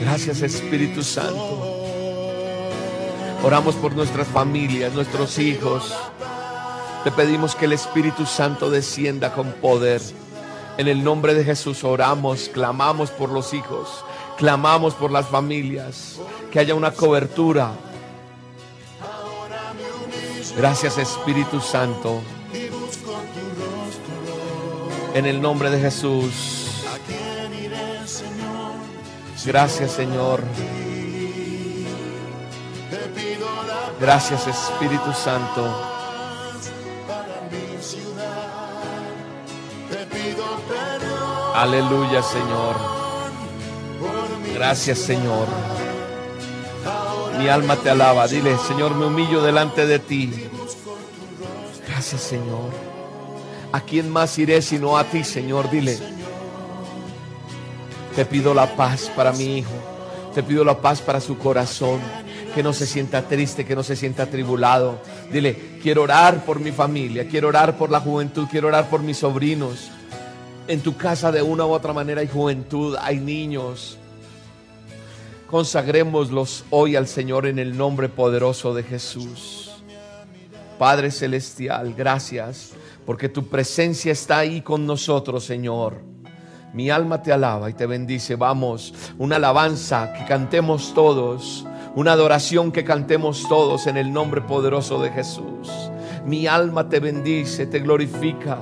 Gracias, 0.02 0.41
Espíritu 0.41 1.04
Santo. 1.04 1.80
Oramos 3.43 3.75
por 3.75 3.93
nuestras 3.95 4.28
familias, 4.28 4.93
nuestros 4.93 5.39
hijos. 5.39 5.93
Te 7.06 7.12
pedimos 7.12 7.56
que 7.56 7.65
el 7.65 7.73
Espíritu 7.73 8.25
Santo 8.25 8.69
descienda 8.69 9.32
con 9.34 9.54
poder. 9.54 10.02
En 10.80 10.88
el 10.88 11.04
nombre 11.04 11.34
de 11.34 11.44
Jesús 11.44 11.84
oramos, 11.84 12.48
clamamos 12.54 13.12
por 13.12 13.32
los 13.32 13.54
hijos, 13.54 14.06
clamamos 14.38 14.94
por 14.94 15.12
las 15.12 15.28
familias, 15.28 16.18
que 16.50 16.58
haya 16.58 16.74
una 16.74 16.92
cobertura. 16.92 17.72
Gracias 20.56 20.98
Espíritu 20.98 21.60
Santo. 21.60 22.22
En 25.13 25.26
el 25.26 25.42
nombre 25.42 25.70
de 25.70 25.82
Jesús. 25.82 26.86
Gracias 29.46 29.92
Señor. 29.92 30.42
Gracias 34.00 34.48
Espíritu 34.48 35.12
Santo. 35.12 35.98
Aleluya, 41.55 42.21
Señor. 42.21 42.75
Gracias, 44.53 44.99
Señor. 44.99 45.47
Mi 47.38 47.47
alma 47.47 47.75
te 47.75 47.89
alaba. 47.89 48.27
Dile, 48.27 48.57
Señor, 48.57 48.95
me 48.95 49.05
humillo 49.05 49.41
delante 49.41 49.85
de 49.85 49.99
ti. 49.99 50.31
Gracias, 51.88 52.21
Señor. 52.21 52.69
¿A 53.71 53.81
quién 53.81 54.09
más 54.09 54.38
iré 54.38 54.62
sino 54.62 54.97
a 54.97 55.03
ti, 55.03 55.23
Señor? 55.23 55.69
Dile. 55.69 55.97
Te 58.15 58.25
pido 58.25 58.53
la 58.53 58.75
paz 58.75 59.12
para 59.15 59.31
mi 59.31 59.59
hijo. 59.59 59.71
Te 60.33 60.43
pido 60.43 60.63
la 60.63 60.79
paz 60.79 61.01
para 61.01 61.21
su 61.21 61.38
corazón. 61.38 61.99
Que 62.53 62.63
no 62.63 62.73
se 62.73 62.85
sienta 62.85 63.21
triste, 63.21 63.65
que 63.65 63.75
no 63.75 63.83
se 63.83 63.95
sienta 63.95 64.23
atribulado. 64.23 64.99
Dile, 65.31 65.77
quiero 65.81 66.03
orar 66.03 66.43
por 66.45 66.59
mi 66.59 66.71
familia, 66.71 67.27
quiero 67.27 67.47
orar 67.47 67.77
por 67.77 67.91
la 67.91 67.99
juventud, 67.99 68.47
quiero 68.49 68.67
orar 68.67 68.89
por 68.89 69.01
mis 69.01 69.17
sobrinos. 69.17 69.91
En 70.69 70.82
tu 70.82 70.95
casa 70.95 71.32
de 71.32 71.41
una 71.41 71.65
u 71.65 71.71
otra 71.71 71.93
manera 71.93 72.21
hay 72.21 72.27
juventud, 72.27 72.95
hay 73.01 73.17
niños. 73.17 73.97
Consagrémoslos 75.47 76.63
hoy 76.69 76.95
al 76.95 77.08
Señor 77.08 77.47
en 77.47 77.58
el 77.58 77.75
nombre 77.75 78.08
poderoso 78.08 78.75
de 78.75 78.84
Jesús. 78.84 79.71
Padre 80.77 81.10
Celestial, 81.10 81.95
gracias 81.95 82.73
porque 83.03 83.29
tu 83.29 83.47
presencia 83.47 84.12
está 84.12 84.38
ahí 84.38 84.62
con 84.62 84.86
nosotros, 84.86 85.43
Señor. 85.43 86.03
Mi 86.71 86.91
alma 86.91 87.23
te 87.23 87.34
alaba 87.34 87.71
y 87.71 87.73
te 87.73 87.88
bendice. 87.88 88.36
Vamos, 88.36 88.93
una 89.17 89.38
alabanza 89.38 90.13
que 90.13 90.23
cantemos 90.25 90.93
todos, 90.93 91.65
una 91.95 92.12
adoración 92.12 92.71
que 92.71 92.84
cantemos 92.84 93.49
todos 93.49 93.88
en 93.88 93.97
el 93.97 94.13
nombre 94.13 94.41
poderoso 94.41 95.01
de 95.01 95.10
Jesús. 95.10 95.67
Mi 96.25 96.45
alma 96.45 96.89
te 96.89 96.99
bendice, 96.99 97.65
te 97.65 97.79
glorifica. 97.79 98.60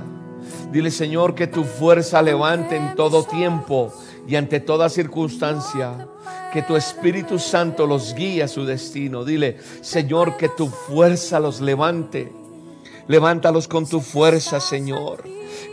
Dile, 0.71 0.91
Señor, 0.91 1.33
que 1.33 1.47
tu 1.47 1.63
fuerza 1.63 2.21
levante 2.21 2.75
en 2.75 2.95
todo 2.95 3.23
tiempo 3.23 3.93
y 4.27 4.35
ante 4.35 4.59
toda 4.59 4.89
circunstancia. 4.89 6.07
Que 6.51 6.61
tu 6.61 6.75
Espíritu 6.75 7.39
Santo 7.39 7.87
los 7.87 8.13
guíe 8.13 8.43
a 8.43 8.47
su 8.47 8.65
destino. 8.65 9.23
Dile, 9.23 9.57
Señor, 9.81 10.35
que 10.37 10.49
tu 10.49 10.67
fuerza 10.67 11.39
los 11.39 11.61
levante. 11.61 12.31
Levántalos 13.07 13.67
con 13.67 13.87
tu 13.87 14.01
fuerza, 14.01 14.59
Señor. 14.59 15.23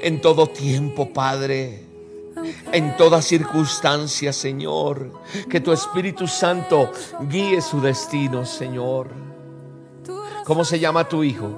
En 0.01 0.21
todo 0.21 0.47
tiempo, 0.47 1.13
Padre. 1.13 1.83
En 2.73 2.97
toda 2.97 3.21
circunstancia, 3.21 4.33
Señor. 4.33 5.11
Que 5.51 5.61
tu 5.61 5.73
Espíritu 5.73 6.29
Santo 6.29 6.91
guíe 7.29 7.61
su 7.61 7.81
destino, 7.81 8.47
Señor. 8.47 9.09
¿Cómo 10.45 10.65
se 10.65 10.79
llama 10.79 11.09
tu 11.09 11.25
hijo? 11.25 11.51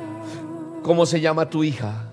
¿Cómo 0.82 1.04
se 1.04 1.20
llama 1.20 1.50
tu 1.50 1.64
hija? 1.64 2.05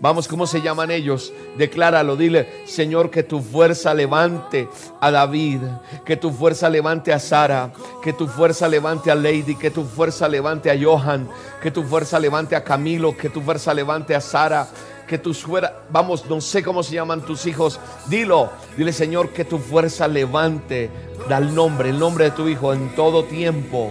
Vamos, 0.00 0.28
¿cómo 0.28 0.46
se 0.46 0.60
llaman 0.60 0.90
ellos? 0.90 1.32
Decláralo, 1.56 2.16
dile, 2.16 2.48
Señor, 2.66 3.10
que 3.10 3.22
tu 3.22 3.40
fuerza 3.40 3.94
levante 3.94 4.68
a 5.00 5.10
David, 5.10 5.60
que 6.04 6.16
tu 6.16 6.30
fuerza 6.30 6.68
levante 6.68 7.12
a 7.12 7.18
Sara, 7.18 7.72
que 8.02 8.12
tu 8.12 8.26
fuerza 8.26 8.68
levante 8.68 9.10
a 9.10 9.14
Lady, 9.14 9.54
que 9.54 9.70
tu 9.70 9.84
fuerza 9.84 10.28
levante 10.28 10.70
a 10.70 10.76
Johan, 10.78 11.28
que 11.62 11.70
tu 11.70 11.82
fuerza 11.82 12.18
levante 12.18 12.56
a 12.56 12.64
Camilo, 12.64 13.16
que 13.16 13.30
tu 13.30 13.40
fuerza 13.40 13.72
levante 13.72 14.14
a 14.14 14.20
Sara, 14.20 14.68
que 15.06 15.18
tu 15.18 15.32
fuerza, 15.32 15.72
vamos, 15.90 16.26
no 16.26 16.40
sé 16.40 16.62
cómo 16.62 16.82
se 16.82 16.94
llaman 16.94 17.22
tus 17.22 17.46
hijos, 17.46 17.80
dilo, 18.08 18.50
dile, 18.76 18.92
Señor, 18.92 19.30
que 19.30 19.44
tu 19.44 19.58
fuerza 19.58 20.08
levante, 20.08 20.90
da 21.28 21.38
el 21.38 21.54
nombre, 21.54 21.90
el 21.90 21.98
nombre 21.98 22.24
de 22.24 22.30
tu 22.32 22.48
hijo 22.48 22.72
en 22.72 22.94
todo 22.94 23.24
tiempo. 23.24 23.90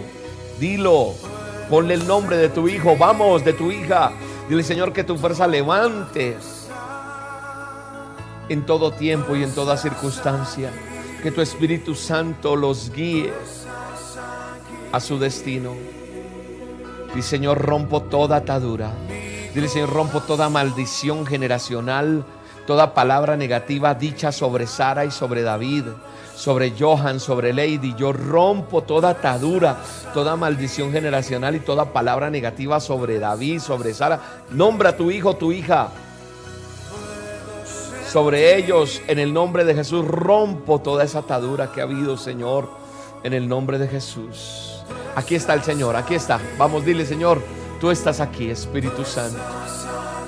Dilo, 0.60 1.14
ponle 1.70 1.96
el 1.96 2.08
nombre 2.08 2.38
de 2.38 2.50
tu 2.50 2.68
hijo, 2.68 2.96
vamos, 2.98 3.44
de 3.44 3.54
tu 3.54 3.72
hija. 3.72 4.12
Dile, 4.50 4.64
Señor, 4.64 4.94
que 4.94 5.04
tu 5.04 5.18
fuerza 5.18 5.48
levante 5.48 6.38
en 8.48 8.66
todo 8.66 8.92
tiempo 8.92 9.36
y 9.36 9.44
en 9.44 9.54
toda 9.54 9.76
circunstancia. 9.76 10.72
Que 11.24 11.32
tu 11.32 11.42
Espíritu 11.42 11.96
Santo 11.96 12.56
los 12.56 12.92
guíe 12.92 13.34
a 14.92 15.00
su 15.00 15.18
destino. 15.18 15.74
Dile, 17.10 17.22
Señor, 17.24 17.60
rompo 17.60 18.04
toda 18.04 18.38
atadura. 18.38 18.92
Dile, 19.56 19.68
Señor, 19.68 19.90
rompo 19.92 20.22
toda 20.22 20.50
maldición 20.50 21.26
generacional, 21.26 22.24
toda 22.68 22.94
palabra 22.94 23.38
negativa 23.38 23.96
dicha 23.96 24.32
sobre 24.32 24.68
Sara 24.68 25.06
y 25.06 25.12
sobre 25.12 25.42
David 25.42 25.86
sobre 26.36 26.74
Johan, 26.78 27.20
sobre 27.20 27.54
Lady. 27.54 27.96
Yo 27.98 28.14
rompo 28.14 28.84
toda 28.84 29.10
atadura, 29.10 29.78
toda 30.14 30.36
maldición 30.36 30.92
generacional 30.92 31.56
y 31.56 31.60
toda 31.60 31.94
palabra 31.94 32.30
negativa 32.30 32.80
sobre 32.80 33.20
David, 33.20 33.60
sobre 33.60 33.94
Sara. 33.94 34.44
Nombra 34.52 34.90
a 34.90 34.98
tu 34.98 35.10
hijo, 35.12 35.36
tu 35.36 35.52
hija. 35.52 35.90
Sobre 38.12 38.56
ellos, 38.58 39.02
en 39.08 39.20
el 39.20 39.34
nombre 39.34 39.66
de 39.66 39.76
Jesús, 39.76 40.06
rompo 40.06 40.80
toda 40.80 41.04
esa 41.04 41.20
atadura 41.20 41.72
que 41.72 41.82
ha 41.82 41.84
habido, 41.84 42.18
Señor, 42.18 42.70
en 43.24 43.34
el 43.34 43.48
nombre 43.50 43.78
de 43.78 43.88
Jesús. 43.88 44.84
Aquí 45.16 45.36
está 45.36 45.54
el 45.54 45.64
Señor, 45.64 45.96
aquí 45.96 46.16
está. 46.16 46.40
Vamos, 46.58 46.86
dile, 46.86 47.06
Señor, 47.06 47.42
tú 47.82 47.90
estás 47.90 48.20
aquí, 48.20 48.50
Espíritu 48.50 49.04
Santo. 49.04 49.40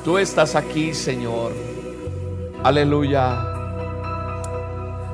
Tú 0.04 0.17
estás 0.17 0.56
aquí, 0.56 0.93
Señor. 0.93 1.54
Aleluya. 2.63 3.57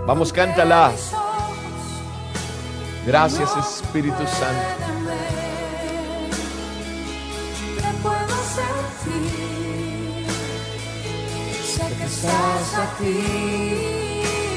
Vamos, 0.05 0.33
cántala. 0.33 0.91
Gracias 3.05 3.49
Espíritu 3.57 4.25
Santo. 4.27 4.83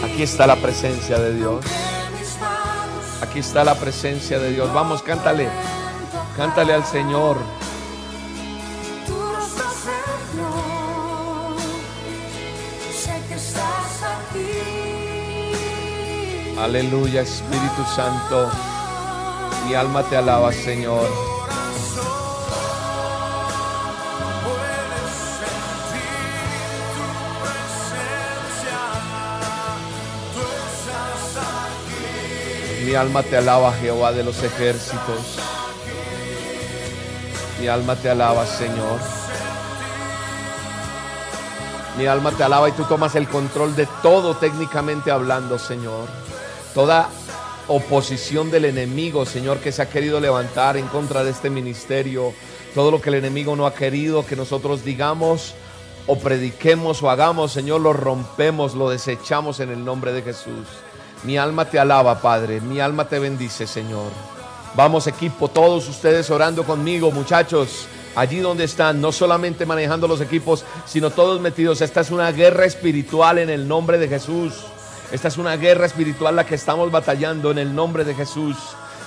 Aquí 0.05 0.23
está 0.23 0.47
la 0.47 0.57
presencia 0.57 1.19
de 1.19 1.35
Dios. 1.35 1.65
Aquí 3.23 3.39
está 3.39 3.65
la 3.65 3.75
presencia 3.75 4.39
de 4.39 4.51
Dios. 4.51 4.73
Vamos, 4.73 5.03
cántale. 5.03 5.49
Cántale 6.37 6.75
al 6.75 6.85
Señor. 6.85 7.37
Aleluya, 16.67 17.21
Espíritu 17.21 17.85
Santo. 17.95 18.51
Mi 19.69 19.75
alma 19.75 20.03
te 20.03 20.17
alaba, 20.17 20.53
Señor. 20.53 21.09
Mi 32.85 32.95
alma 32.97 33.23
te 33.23 33.37
alaba, 33.37 33.73
Jehová 33.75 34.11
de 34.11 34.25
los 34.25 34.43
ejércitos. 34.43 35.39
Mi 37.61 37.69
alma 37.69 37.95
te 37.95 38.11
alaba, 38.11 38.45
Señor. 38.45 38.99
Mi 41.97 42.07
alma 42.07 42.33
te 42.33 42.43
alaba 42.43 42.69
y 42.69 42.73
tú 42.73 42.83
tomas 42.83 43.15
el 43.15 43.29
control 43.29 43.77
de 43.77 43.87
todo 44.03 44.35
técnicamente 44.35 45.13
hablando, 45.13 45.61
Señor. 45.61 46.27
Toda 46.77 47.09
oposición 47.69 48.51
del 48.51 48.67
enemigo, 48.67 49.25
Señor, 49.25 49.61
que 49.61 49.73
se 49.73 49.81
ha 49.81 49.89
querido 49.89 50.21
levantar 50.21 50.77
en 50.77 50.87
contra 50.89 51.25
de 51.25 51.31
este 51.31 51.49
ministerio. 51.49 52.35
Todo 52.75 52.91
lo 52.91 53.01
que 53.01 53.09
el 53.09 53.15
enemigo 53.15 53.57
no 53.57 53.65
ha 53.65 53.73
querido 53.73 54.27
que 54.27 54.37
nosotros 54.37 54.85
digamos 54.85 55.55
o 56.07 56.19
prediquemos 56.19 57.03
o 57.03 57.09
hagamos, 57.09 57.53
Señor, 57.53 57.81
lo 57.81 57.95
rompemos, 57.95 58.75
lo 58.75 58.91
desechamos 58.91 59.61
en 59.61 59.71
el 59.71 59.87
nombre 59.87 60.13
de 60.13 60.21
Jesús. 60.21 60.67
Mi 61.23 61.39
alma 61.39 61.65
te 61.65 61.79
alaba, 61.79 62.21
Padre. 62.21 62.61
Mi 62.61 62.79
alma 62.79 63.09
te 63.09 63.21
bendice, 63.21 63.67
Señor. 63.67 64.11
Vamos 64.75 65.07
equipo, 65.07 65.49
todos 65.49 65.89
ustedes 65.89 66.29
orando 66.29 66.63
conmigo, 66.63 67.11
muchachos. 67.11 67.87
Allí 68.15 68.41
donde 68.41 68.65
están, 68.65 69.01
no 69.01 69.13
solamente 69.13 69.65
manejando 69.65 70.07
los 70.07 70.21
equipos, 70.21 70.63
sino 70.85 71.09
todos 71.09 71.41
metidos. 71.41 71.81
Esta 71.81 72.03
es 72.03 72.11
una 72.11 72.31
guerra 72.33 72.67
espiritual 72.67 73.39
en 73.39 73.49
el 73.49 73.67
nombre 73.67 73.97
de 73.97 74.09
Jesús. 74.09 74.53
Esta 75.13 75.29
es 75.29 75.39
una 75.39 75.57
guerra 75.57 75.87
espiritual 75.87 76.35
la 76.35 76.45
que 76.45 76.57
estamos 76.57 76.91
batallando 76.91 77.53
en 77.53 77.59
el 77.59 77.73
nombre 77.73 78.05
de 78.05 78.15
Jesús. 78.15 78.57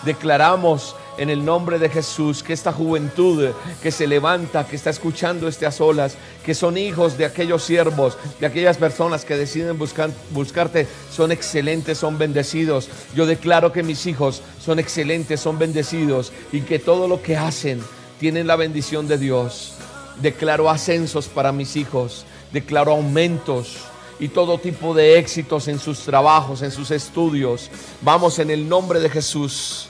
Declaramos 0.06 0.96
en 1.18 1.30
el 1.30 1.44
nombre 1.44 1.78
de 1.78 1.90
Jesús 1.90 2.42
que 2.42 2.54
esta 2.54 2.72
juventud 2.72 3.50
que 3.84 3.92
se 3.92 4.08
levanta, 4.08 4.66
que 4.66 4.78
está 4.78 4.92
escuchando 4.92 5.50
a 5.50 5.72
solas, 5.72 6.16
que 6.46 6.56
son 6.56 6.78
hijos 6.78 7.18
de 7.18 7.26
aquellos 7.26 7.64
siervos, 7.64 8.18
de 8.40 8.46
aquellas 8.46 8.78
personas 8.78 9.26
que 9.26 9.36
deciden 9.36 9.78
buscar, 9.78 10.10
buscarte, 10.32 10.88
son 11.12 11.34
excelentes, 11.34 11.98
son 11.98 12.18
bendecidos. 12.18 12.88
Yo 13.14 13.26
declaro 13.26 13.74
que 13.74 13.84
mis 13.84 14.06
hijos 14.06 14.42
son 14.64 14.80
excelentes, 14.80 15.42
son 15.42 15.60
bendecidos 15.60 16.32
y 16.54 16.62
que 16.62 16.80
todo 16.80 17.10
lo 17.10 17.22
que 17.22 17.36
hacen 17.36 17.84
tienen 18.22 18.48
la 18.48 18.56
bendición 18.56 19.10
de 19.10 19.18
Dios. 19.18 19.74
Declaro 20.22 20.70
ascensos 20.70 21.28
para 21.28 21.52
mis 21.52 21.76
hijos, 21.76 22.26
declaro 22.54 22.92
aumentos 22.92 23.89
y 24.20 24.28
todo 24.28 24.58
tipo 24.58 24.94
de 24.94 25.18
éxitos 25.18 25.68
en 25.68 25.80
sus 25.80 26.00
trabajos, 26.00 26.62
en 26.62 26.72
sus 26.72 26.92
estudios. 26.92 27.72
Vamos 28.02 28.40
en 28.40 28.50
el 28.52 28.68
nombre 28.68 29.00
de 29.00 29.10
Jesús. 29.10 29.88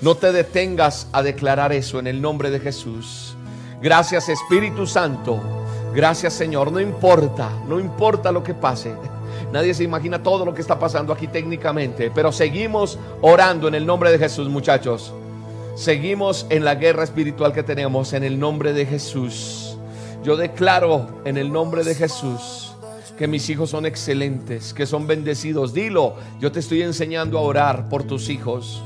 No 0.00 0.16
te 0.16 0.32
detengas 0.32 1.08
a 1.12 1.22
declarar 1.22 1.72
eso 1.72 1.98
en 1.98 2.06
el 2.06 2.20
nombre 2.20 2.50
de 2.50 2.60
Jesús. 2.60 3.34
Gracias 3.80 4.28
Espíritu 4.28 4.86
Santo. 4.86 5.40
Gracias 5.94 6.34
Señor. 6.34 6.70
No 6.70 6.80
importa, 6.80 7.50
no 7.66 7.80
importa 7.80 8.30
lo 8.30 8.42
que 8.42 8.54
pase. 8.54 8.94
Nadie 9.52 9.74
se 9.74 9.84
imagina 9.84 10.22
todo 10.22 10.44
lo 10.44 10.54
que 10.54 10.62
está 10.62 10.78
pasando 10.78 11.12
aquí 11.12 11.26
técnicamente, 11.26 12.10
pero 12.10 12.32
seguimos 12.32 12.98
orando 13.20 13.68
en 13.68 13.74
el 13.74 13.86
nombre 13.86 14.10
de 14.10 14.18
Jesús, 14.18 14.48
muchachos. 14.48 15.12
Seguimos 15.74 16.46
en 16.50 16.64
la 16.64 16.74
guerra 16.74 17.04
espiritual 17.04 17.52
que 17.52 17.62
tenemos 17.62 18.12
en 18.12 18.24
el 18.24 18.38
nombre 18.38 18.72
de 18.72 18.86
Jesús. 18.86 19.76
Yo 20.22 20.36
declaro 20.36 21.08
en 21.24 21.36
el 21.36 21.52
nombre 21.52 21.84
de 21.84 21.94
Jesús 21.94 22.71
que 23.16 23.28
mis 23.28 23.48
hijos 23.50 23.70
son 23.70 23.86
excelentes, 23.86 24.72
que 24.74 24.86
son 24.86 25.06
bendecidos. 25.06 25.74
Dilo, 25.74 26.16
yo 26.40 26.50
te 26.52 26.60
estoy 26.60 26.82
enseñando 26.82 27.38
a 27.38 27.42
orar 27.42 27.88
por 27.88 28.04
tus 28.04 28.28
hijos. 28.28 28.82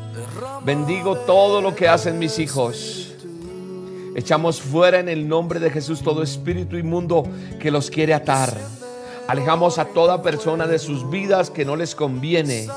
Bendigo 0.65 1.17
todo 1.19 1.61
lo 1.61 1.75
que 1.75 1.89
hacen 1.89 2.19
mis 2.19 2.39
hijos. 2.39 3.15
Echamos 4.15 4.61
fuera 4.61 4.99
en 4.99 5.09
el 5.09 5.29
nombre 5.29 5.61
de 5.61 5.71
Jesús 5.71 6.01
todo 6.03 6.23
espíritu 6.23 6.77
inmundo 6.77 7.25
que 7.61 7.71
los 7.71 7.91
quiere 7.91 8.15
atar. 8.15 8.57
Alejamos 9.29 9.79
a 9.79 9.87
toda 9.87 10.23
persona 10.23 10.67
de 10.67 10.79
sus 10.79 11.11
vidas 11.11 11.51
que 11.51 11.65
no 11.65 11.77
les 11.77 11.95
conviene. 11.95 12.69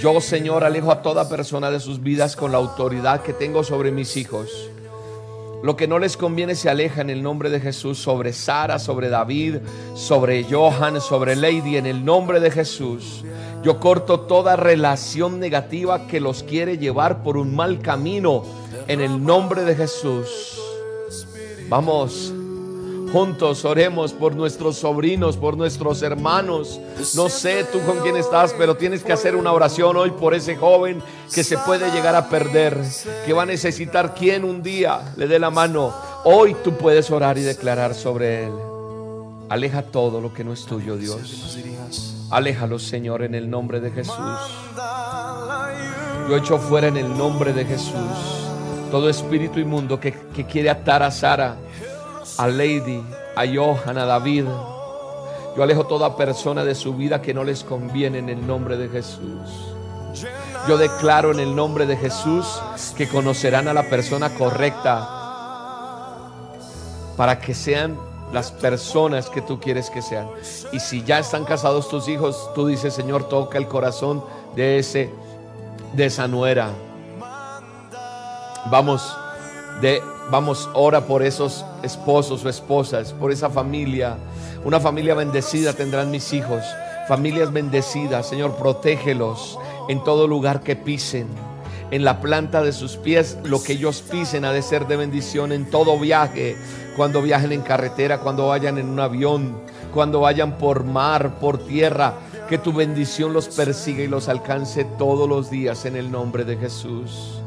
Yo, 0.00 0.20
Señor, 0.20 0.64
alejo 0.64 0.90
a 0.90 1.02
toda 1.02 1.28
persona 1.28 1.70
de 1.70 1.80
sus 1.80 2.02
vidas 2.02 2.36
con 2.36 2.52
la 2.52 2.58
autoridad 2.58 3.22
que 3.22 3.32
tengo 3.32 3.64
sobre 3.64 3.90
mis 3.90 4.16
hijos. 4.16 4.70
Lo 5.62 5.76
que 5.76 5.88
no 5.88 5.98
les 5.98 6.16
conviene 6.16 6.54
se 6.54 6.70
aleja 6.70 7.00
en 7.00 7.10
el 7.10 7.22
nombre 7.22 7.50
de 7.50 7.60
Jesús 7.60 7.98
sobre 7.98 8.32
Sara, 8.32 8.78
sobre 8.78 9.08
David, 9.08 9.56
sobre 9.94 10.44
Johan, 10.44 11.00
sobre 11.00 11.34
Lady, 11.34 11.76
en 11.76 11.86
el 11.86 12.04
nombre 12.04 12.38
de 12.38 12.50
Jesús. 12.50 13.24
Yo 13.62 13.80
corto 13.80 14.20
toda 14.20 14.54
relación 14.54 15.40
negativa 15.40 16.06
que 16.06 16.20
los 16.20 16.44
quiere 16.44 16.78
llevar 16.78 17.24
por 17.24 17.36
un 17.36 17.56
mal 17.56 17.80
camino 17.80 18.44
en 18.86 19.00
el 19.00 19.24
nombre 19.24 19.64
de 19.64 19.74
Jesús. 19.74 20.60
Vamos. 21.68 22.37
Juntos 23.12 23.64
oremos 23.64 24.12
por 24.12 24.36
nuestros 24.36 24.76
sobrinos, 24.76 25.36
por 25.38 25.56
nuestros 25.56 26.02
hermanos. 26.02 26.78
No 27.14 27.28
sé 27.28 27.64
tú 27.64 27.80
con 27.80 28.00
quién 28.00 28.16
estás, 28.16 28.54
pero 28.56 28.76
tienes 28.76 29.02
que 29.02 29.12
hacer 29.12 29.34
una 29.34 29.52
oración 29.52 29.96
hoy 29.96 30.10
por 30.10 30.34
ese 30.34 30.56
joven 30.56 31.02
que 31.34 31.42
se 31.42 31.56
puede 31.58 31.90
llegar 31.90 32.14
a 32.14 32.28
perder, 32.28 32.78
que 33.24 33.32
va 33.32 33.44
a 33.44 33.46
necesitar 33.46 34.14
quien 34.14 34.44
un 34.44 34.62
día 34.62 35.14
le 35.16 35.26
dé 35.26 35.38
la 35.38 35.50
mano. 35.50 35.94
Hoy 36.24 36.54
tú 36.62 36.76
puedes 36.76 37.10
orar 37.10 37.38
y 37.38 37.42
declarar 37.42 37.94
sobre 37.94 38.44
él. 38.44 38.52
Aleja 39.48 39.82
todo 39.82 40.20
lo 40.20 40.34
que 40.34 40.44
no 40.44 40.52
es 40.52 40.66
tuyo, 40.66 40.98
Dios. 40.98 41.58
Aléjalo, 42.30 42.78
Señor, 42.78 43.22
en 43.22 43.34
el 43.34 43.48
nombre 43.48 43.80
de 43.80 43.90
Jesús. 43.90 44.16
Yo 46.28 46.36
echo 46.36 46.58
fuera 46.58 46.88
en 46.88 46.98
el 46.98 47.16
nombre 47.16 47.54
de 47.54 47.64
Jesús 47.64 47.94
todo 48.90 49.10
espíritu 49.10 49.60
inmundo 49.60 50.00
que, 50.00 50.12
que 50.34 50.44
quiere 50.44 50.70
atar 50.70 51.02
a 51.02 51.10
Sara 51.10 51.56
a 52.36 52.46
Lady, 52.46 53.02
a 53.36 53.44
Johan, 53.46 53.98
a 53.98 54.04
David. 54.04 54.44
Yo 55.56 55.62
alejo 55.62 55.86
toda 55.86 56.16
persona 56.16 56.64
de 56.64 56.74
su 56.74 56.94
vida 56.94 57.22
que 57.22 57.34
no 57.34 57.44
les 57.44 57.64
conviene 57.64 58.18
en 58.18 58.28
el 58.28 58.46
nombre 58.46 58.76
de 58.76 58.88
Jesús. 58.88 59.74
Yo 60.68 60.76
declaro 60.76 61.30
en 61.32 61.40
el 61.40 61.54
nombre 61.56 61.86
de 61.86 61.96
Jesús 61.96 62.46
que 62.96 63.08
conocerán 63.08 63.68
a 63.68 63.72
la 63.72 63.88
persona 63.88 64.34
correcta 64.34 65.08
para 67.16 67.40
que 67.40 67.54
sean 67.54 67.98
las 68.32 68.52
personas 68.52 69.30
que 69.30 69.40
tú 69.40 69.58
quieres 69.58 69.88
que 69.90 70.02
sean. 70.02 70.28
Y 70.72 70.80
si 70.80 71.02
ya 71.02 71.18
están 71.18 71.44
casados 71.44 71.88
tus 71.88 72.08
hijos, 72.08 72.50
tú 72.54 72.66
dices, 72.66 72.92
Señor, 72.94 73.28
toca 73.28 73.58
el 73.58 73.66
corazón 73.66 74.22
de 74.54 74.78
ese 74.78 75.10
de 75.94 76.06
esa 76.06 76.28
nuera. 76.28 76.70
Vamos 78.70 79.16
de 79.80 80.02
Vamos, 80.30 80.68
ora 80.74 81.06
por 81.06 81.22
esos 81.22 81.64
esposos 81.82 82.44
o 82.44 82.50
esposas, 82.50 83.14
por 83.14 83.32
esa 83.32 83.48
familia. 83.48 84.16
Una 84.62 84.78
familia 84.78 85.14
bendecida 85.14 85.72
tendrán 85.72 86.10
mis 86.10 86.34
hijos. 86.34 86.62
Familias 87.08 87.50
bendecidas, 87.50 88.28
Señor, 88.28 88.54
protégelos 88.56 89.58
en 89.88 90.04
todo 90.04 90.28
lugar 90.28 90.60
que 90.60 90.76
pisen. 90.76 91.26
En 91.90 92.04
la 92.04 92.20
planta 92.20 92.62
de 92.62 92.74
sus 92.74 92.98
pies, 92.98 93.38
lo 93.44 93.62
que 93.62 93.72
ellos 93.72 94.02
pisen 94.02 94.44
ha 94.44 94.52
de 94.52 94.60
ser 94.60 94.86
de 94.86 94.98
bendición 94.98 95.50
en 95.50 95.70
todo 95.70 95.98
viaje. 95.98 96.58
Cuando 96.94 97.22
viajen 97.22 97.52
en 97.52 97.62
carretera, 97.62 98.18
cuando 98.18 98.48
vayan 98.48 98.76
en 98.76 98.90
un 98.90 99.00
avión, 99.00 99.56
cuando 99.94 100.20
vayan 100.20 100.58
por 100.58 100.84
mar, 100.84 101.38
por 101.40 101.56
tierra. 101.56 102.12
Que 102.50 102.58
tu 102.58 102.74
bendición 102.74 103.32
los 103.32 103.48
persiga 103.48 104.02
y 104.02 104.08
los 104.08 104.28
alcance 104.28 104.84
todos 104.98 105.26
los 105.26 105.48
días 105.48 105.86
en 105.86 105.96
el 105.96 106.10
nombre 106.10 106.44
de 106.44 106.58
Jesús. 106.58 107.40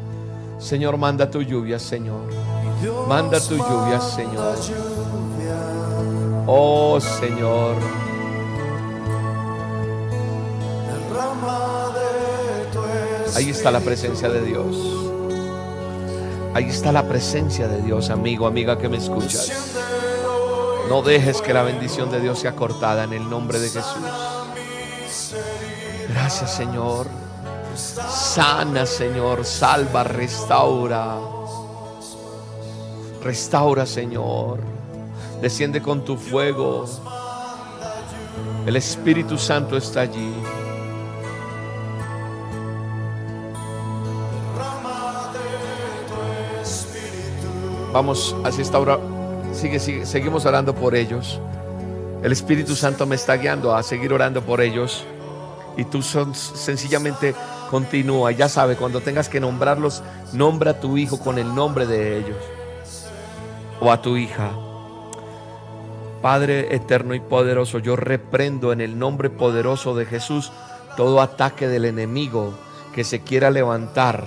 Señor, 0.58 0.98
manda 0.98 1.30
tu 1.30 1.42
lluvia, 1.42 1.78
Señor. 1.78 2.22
Manda 3.08 3.40
tu 3.40 3.56
lluvia, 3.56 4.02
Señor. 4.02 4.56
Oh, 6.48 7.00
Señor. 7.00 7.76
Ahí 13.36 13.50
está 13.50 13.72
la 13.72 13.80
presencia 13.80 14.30
de 14.30 14.42
Dios. 14.42 14.76
Ahí 16.54 16.66
está 16.66 16.92
la 16.92 17.08
presencia 17.08 17.68
de 17.68 17.82
Dios, 17.82 18.10
amigo, 18.10 18.46
amiga 18.46 18.78
que 18.78 18.90
me 18.90 18.98
escuchas. 18.98 19.52
No 20.90 21.02
dejes 21.02 21.42
que 21.42 21.54
la 21.54 21.64
bendición 21.64 22.12
de 22.12 22.20
Dios 22.20 22.40
sea 22.40 22.56
cortada 22.56 23.06
en 23.06 23.14
el 23.14 23.30
nombre 23.30 23.60
de 23.60 23.70
Jesús. 23.70 24.04
Gracias, 26.10 26.54
Señor. 26.54 27.08
Sana, 27.76 28.86
Señor. 28.86 29.46
Salva, 29.46 30.04
restaura. 30.04 31.18
Restaura, 33.24 33.86
Señor. 33.86 34.60
Desciende 35.42 35.82
con 35.82 36.04
tu 36.04 36.18
fuego. 36.18 36.86
El 38.66 38.76
Espíritu 38.76 39.38
Santo 39.38 39.78
está 39.78 40.02
allí. 40.02 40.34
Vamos, 47.94 48.36
así 48.44 48.62
está 48.62 48.78
ahora. 48.78 49.00
Sigue, 49.54 49.80
sigue, 49.80 50.06
seguimos 50.06 50.46
orando 50.46 50.74
por 50.74 50.96
ellos. 50.96 51.40
El 52.24 52.32
Espíritu 52.32 52.76
Santo 52.76 53.06
me 53.06 53.16
está 53.16 53.36
guiando 53.36 53.76
a 53.76 53.84
seguir 53.84 54.14
orando 54.14 54.42
por 54.42 54.62
ellos. 54.62 55.04
Y 55.78 55.86
tú 55.86 56.02
sencillamente 56.02 57.36
continúa. 57.70 58.32
Ya 58.32 58.50
sabe, 58.50 58.76
cuando 58.76 59.02
tengas 59.02 59.30
que 59.30 59.40
nombrarlos, 59.40 60.04
nombra 60.34 60.72
a 60.72 60.80
tu 60.80 60.98
hijo 60.98 61.20
con 61.20 61.38
el 61.38 61.54
nombre 61.54 61.86
de 61.86 62.20
ellos. 62.20 62.38
O 63.82 63.92
a 63.92 64.02
tu 64.02 64.16
hija. 64.16 64.52
Padre 66.22 66.74
eterno 66.76 67.16
y 67.16 67.20
poderoso, 67.20 67.80
yo 67.80 67.96
reprendo 67.96 68.72
en 68.72 68.80
el 68.80 68.98
nombre 68.98 69.30
poderoso 69.30 69.96
de 69.96 70.06
Jesús 70.06 70.52
todo 70.96 71.20
ataque 71.20 71.68
del 71.68 71.86
enemigo 71.86 72.54
que 72.94 73.04
se 73.04 73.22
quiera 73.22 73.50
levantar 73.50 74.24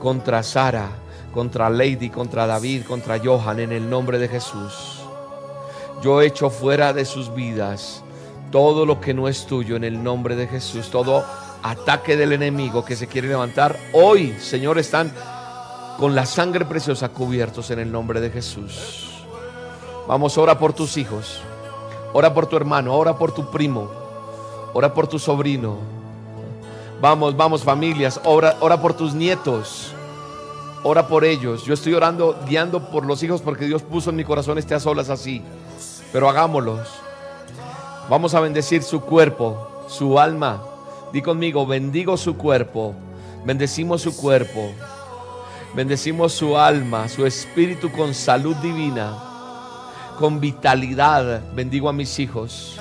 contra 0.00 0.42
Sara, 0.42 0.88
contra 1.32 1.70
Lady, 1.70 2.10
contra 2.10 2.46
David, 2.46 2.84
contra 2.84 3.18
Johan, 3.18 3.60
en 3.60 3.72
el 3.72 3.88
nombre 3.88 4.18
de 4.18 4.28
Jesús. 4.28 5.00
Yo 6.02 6.20
echo 6.20 6.50
fuera 6.50 6.92
de 6.92 7.04
sus 7.04 7.32
vidas 7.34 8.02
todo 8.50 8.86
lo 8.86 9.00
que 9.00 9.14
no 9.14 9.28
es 9.28 9.46
tuyo 9.46 9.76
en 9.76 9.84
el 9.84 10.02
nombre 10.02 10.34
de 10.34 10.46
Jesús, 10.46 10.90
todo 10.90 11.24
ataque 11.62 12.16
del 12.16 12.32
enemigo 12.32 12.84
que 12.84 12.96
se 12.96 13.06
quiere 13.06 13.28
levantar. 13.28 13.78
Hoy, 13.92 14.34
Señor, 14.40 14.78
están 14.78 15.12
con 15.98 16.14
la 16.14 16.24
sangre 16.24 16.64
preciosa 16.64 17.08
cubiertos 17.08 17.72
en 17.72 17.80
el 17.80 17.90
nombre 17.90 18.20
de 18.20 18.30
Jesús. 18.30 19.08
Vamos, 20.06 20.38
ora 20.38 20.56
por 20.56 20.72
tus 20.72 20.96
hijos, 20.96 21.40
ora 22.12 22.32
por 22.32 22.46
tu 22.46 22.56
hermano, 22.56 22.94
ora 22.94 23.18
por 23.18 23.32
tu 23.32 23.50
primo, 23.50 23.90
ora 24.72 24.94
por 24.94 25.08
tu 25.08 25.18
sobrino. 25.18 25.76
Vamos, 27.00 27.36
vamos 27.36 27.64
familias, 27.64 28.20
ora, 28.24 28.56
ora 28.60 28.80
por 28.80 28.94
tus 28.94 29.12
nietos. 29.12 29.92
Ora 30.84 31.08
por 31.08 31.24
ellos. 31.24 31.64
Yo 31.64 31.74
estoy 31.74 31.94
orando, 31.94 32.38
guiando 32.46 32.88
por 32.90 33.04
los 33.04 33.20
hijos 33.24 33.42
porque 33.42 33.66
Dios 33.66 33.82
puso 33.82 34.10
en 34.10 34.16
mi 34.16 34.24
corazón 34.24 34.58
este 34.58 34.76
a 34.76 34.80
solas 34.80 35.10
así. 35.10 35.42
Pero 36.12 36.28
hagámoslos. 36.28 36.88
Vamos 38.08 38.34
a 38.34 38.40
bendecir 38.40 38.84
su 38.84 39.00
cuerpo, 39.00 39.84
su 39.88 40.20
alma. 40.20 40.62
Di 41.12 41.20
conmigo, 41.20 41.66
bendigo 41.66 42.16
su 42.16 42.36
cuerpo. 42.36 42.94
Bendecimos 43.44 44.02
su 44.02 44.16
cuerpo. 44.16 44.70
Bendecimos 45.74 46.32
su 46.32 46.56
alma, 46.56 47.08
su 47.08 47.26
espíritu 47.26 47.92
con 47.92 48.14
salud 48.14 48.56
divina, 48.56 49.16
con 50.18 50.40
vitalidad. 50.40 51.42
Bendigo 51.54 51.88
a 51.88 51.92
mis 51.92 52.18
hijos. 52.18 52.80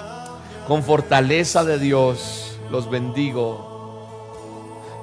Con 0.67 0.83
fortaleza 0.83 1.63
de 1.63 1.79
Dios 1.79 2.57
los 2.71 2.89
bendigo. 2.89 3.75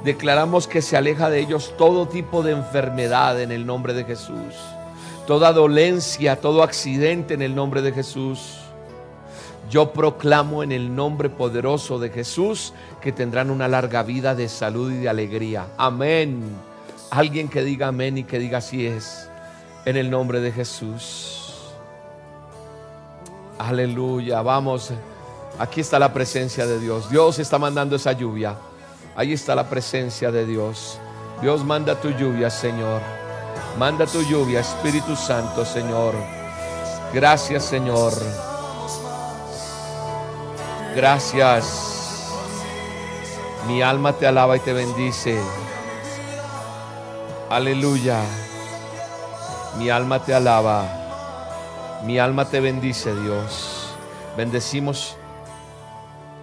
Declaramos 0.02 0.66
que 0.66 0.82
se 0.82 0.96
aleja 0.96 1.30
de 1.30 1.40
ellos 1.40 1.74
todo 1.78 2.08
tipo 2.08 2.42
de 2.42 2.52
enfermedad 2.52 3.40
en 3.40 3.52
el 3.52 3.64
nombre 3.64 3.94
de 3.94 4.04
Jesús. 4.04 4.54
Toda 5.26 5.52
dolencia, 5.52 6.40
todo 6.40 6.62
accidente 6.62 7.34
en 7.34 7.42
el 7.42 7.54
nombre 7.54 7.80
de 7.80 7.92
Jesús. 7.92 8.58
Yo 9.70 9.92
proclamo 9.92 10.62
en 10.62 10.72
el 10.72 10.94
nombre 10.94 11.30
poderoso 11.30 11.98
de 11.98 12.10
Jesús 12.10 12.74
que 13.00 13.12
tendrán 13.12 13.50
una 13.50 13.68
larga 13.68 14.02
vida 14.02 14.34
de 14.34 14.48
salud 14.48 14.92
y 14.92 14.98
de 14.98 15.08
alegría. 15.08 15.68
Amén. 15.78 16.73
Alguien 17.14 17.48
que 17.48 17.62
diga 17.62 17.88
amén 17.88 18.18
y 18.18 18.24
que 18.24 18.40
diga 18.40 18.58
así 18.58 18.86
es. 18.86 19.28
En 19.84 19.96
el 19.96 20.10
nombre 20.10 20.40
de 20.40 20.50
Jesús. 20.50 21.54
Aleluya. 23.56 24.42
Vamos. 24.42 24.90
Aquí 25.60 25.80
está 25.80 26.00
la 26.00 26.12
presencia 26.12 26.66
de 26.66 26.80
Dios. 26.80 27.08
Dios 27.08 27.38
está 27.38 27.56
mandando 27.56 27.94
esa 27.94 28.10
lluvia. 28.10 28.56
Ahí 29.14 29.32
está 29.32 29.54
la 29.54 29.70
presencia 29.70 30.32
de 30.32 30.44
Dios. 30.44 30.98
Dios 31.40 31.64
manda 31.64 31.94
tu 32.00 32.10
lluvia, 32.10 32.50
Señor. 32.50 33.00
Manda 33.78 34.06
tu 34.06 34.20
lluvia, 34.22 34.60
Espíritu 34.60 35.14
Santo, 35.14 35.64
Señor. 35.64 36.14
Gracias, 37.12 37.64
Señor. 37.64 38.12
Gracias. 40.96 42.32
Mi 43.68 43.82
alma 43.82 44.12
te 44.14 44.26
alaba 44.26 44.56
y 44.56 44.60
te 44.60 44.72
bendice. 44.72 45.38
Aleluya. 47.54 48.20
Mi 49.78 49.88
alma 49.88 50.18
te 50.18 50.34
alaba. 50.34 52.02
Mi 52.04 52.18
alma 52.18 52.50
te 52.50 52.58
bendice, 52.58 53.14
Dios. 53.14 53.94
Bendecimos. 54.36 55.14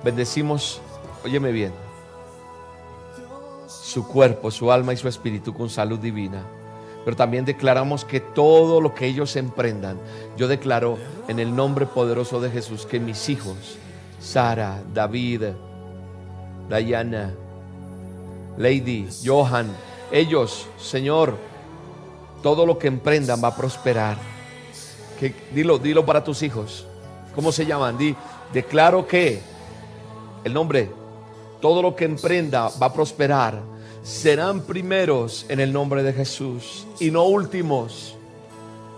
Bendecimos. 0.05 0.79
Óyeme 1.25 1.51
bien. 1.51 1.73
su 3.67 4.07
cuerpo, 4.07 4.51
su 4.51 4.71
alma 4.71 4.93
y 4.93 4.97
su 4.97 5.09
espíritu 5.09 5.53
con 5.53 5.69
salud 5.69 5.99
divina. 5.99 6.43
Pero 7.03 7.17
también 7.17 7.43
declaramos 7.43 8.05
que 8.05 8.21
todo 8.21 8.79
lo 8.79 8.95
que 8.95 9.05
ellos 9.05 9.35
emprendan, 9.35 9.99
yo 10.37 10.47
declaro 10.47 10.97
en 11.27 11.39
el 11.39 11.53
nombre 11.53 11.87
poderoso 11.87 12.39
de 12.39 12.51
Jesús 12.51 12.85
que 12.85 13.01
mis 13.01 13.27
hijos, 13.27 13.77
Sara, 14.21 14.81
David, 14.93 15.43
Diana, 16.69 17.33
Lady, 18.57 19.09
Johan, 19.25 19.75
ellos, 20.11 20.67
Señor, 20.77 21.37
todo 22.41 22.65
lo 22.65 22.77
que 22.77 22.87
emprendan 22.87 23.43
va 23.43 23.49
a 23.49 23.55
prosperar. 23.55 24.17
Que, 25.19 25.33
dilo, 25.53 25.77
dilo 25.77 26.05
para 26.05 26.23
tus 26.23 26.41
hijos. 26.43 26.85
¿Cómo 27.35 27.51
se 27.51 27.65
llaman? 27.65 27.97
Di, 27.97 28.15
declaro 28.51 29.07
que 29.07 29.39
el 30.43 30.53
nombre, 30.53 30.89
todo 31.61 31.81
lo 31.81 31.95
que 31.95 32.05
emprenda 32.05 32.69
va 32.81 32.87
a 32.87 32.93
prosperar. 32.93 33.61
Serán 34.03 34.61
primeros 34.61 35.45
en 35.47 35.59
el 35.59 35.71
nombre 35.71 36.01
de 36.01 36.11
Jesús 36.11 36.87
y 36.99 37.11
no 37.11 37.23
últimos. 37.25 38.15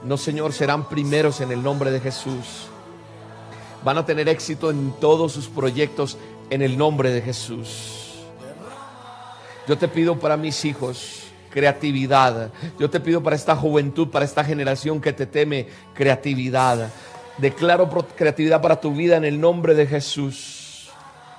No, 0.03 0.17
Señor, 0.17 0.53
serán 0.53 0.87
primeros 0.87 1.41
en 1.41 1.51
el 1.51 1.61
nombre 1.61 1.91
de 1.91 1.99
Jesús. 1.99 2.67
Van 3.83 3.97
a 3.97 4.05
tener 4.05 4.29
éxito 4.29 4.71
en 4.71 4.93
todos 4.99 5.33
sus 5.33 5.47
proyectos 5.47 6.17
en 6.49 6.61
el 6.61 6.77
nombre 6.77 7.11
de 7.11 7.21
Jesús. 7.21 8.02
Yo 9.67 9.77
te 9.77 9.87
pido 9.87 10.19
para 10.19 10.37
mis 10.37 10.65
hijos 10.65 11.23
creatividad. 11.53 12.51
Yo 12.79 12.89
te 12.89 12.99
pido 12.99 13.21
para 13.21 13.35
esta 13.35 13.55
juventud, 13.55 14.09
para 14.09 14.25
esta 14.25 14.43
generación 14.43 14.99
que 14.99 15.13
te 15.13 15.27
teme, 15.27 15.67
creatividad. 15.93 16.89
Declaro 17.37 17.87
creatividad 18.15 18.61
para 18.61 18.81
tu 18.81 18.93
vida 18.93 19.17
en 19.17 19.23
el 19.23 19.39
nombre 19.39 19.75
de 19.75 19.85
Jesús. 19.85 20.89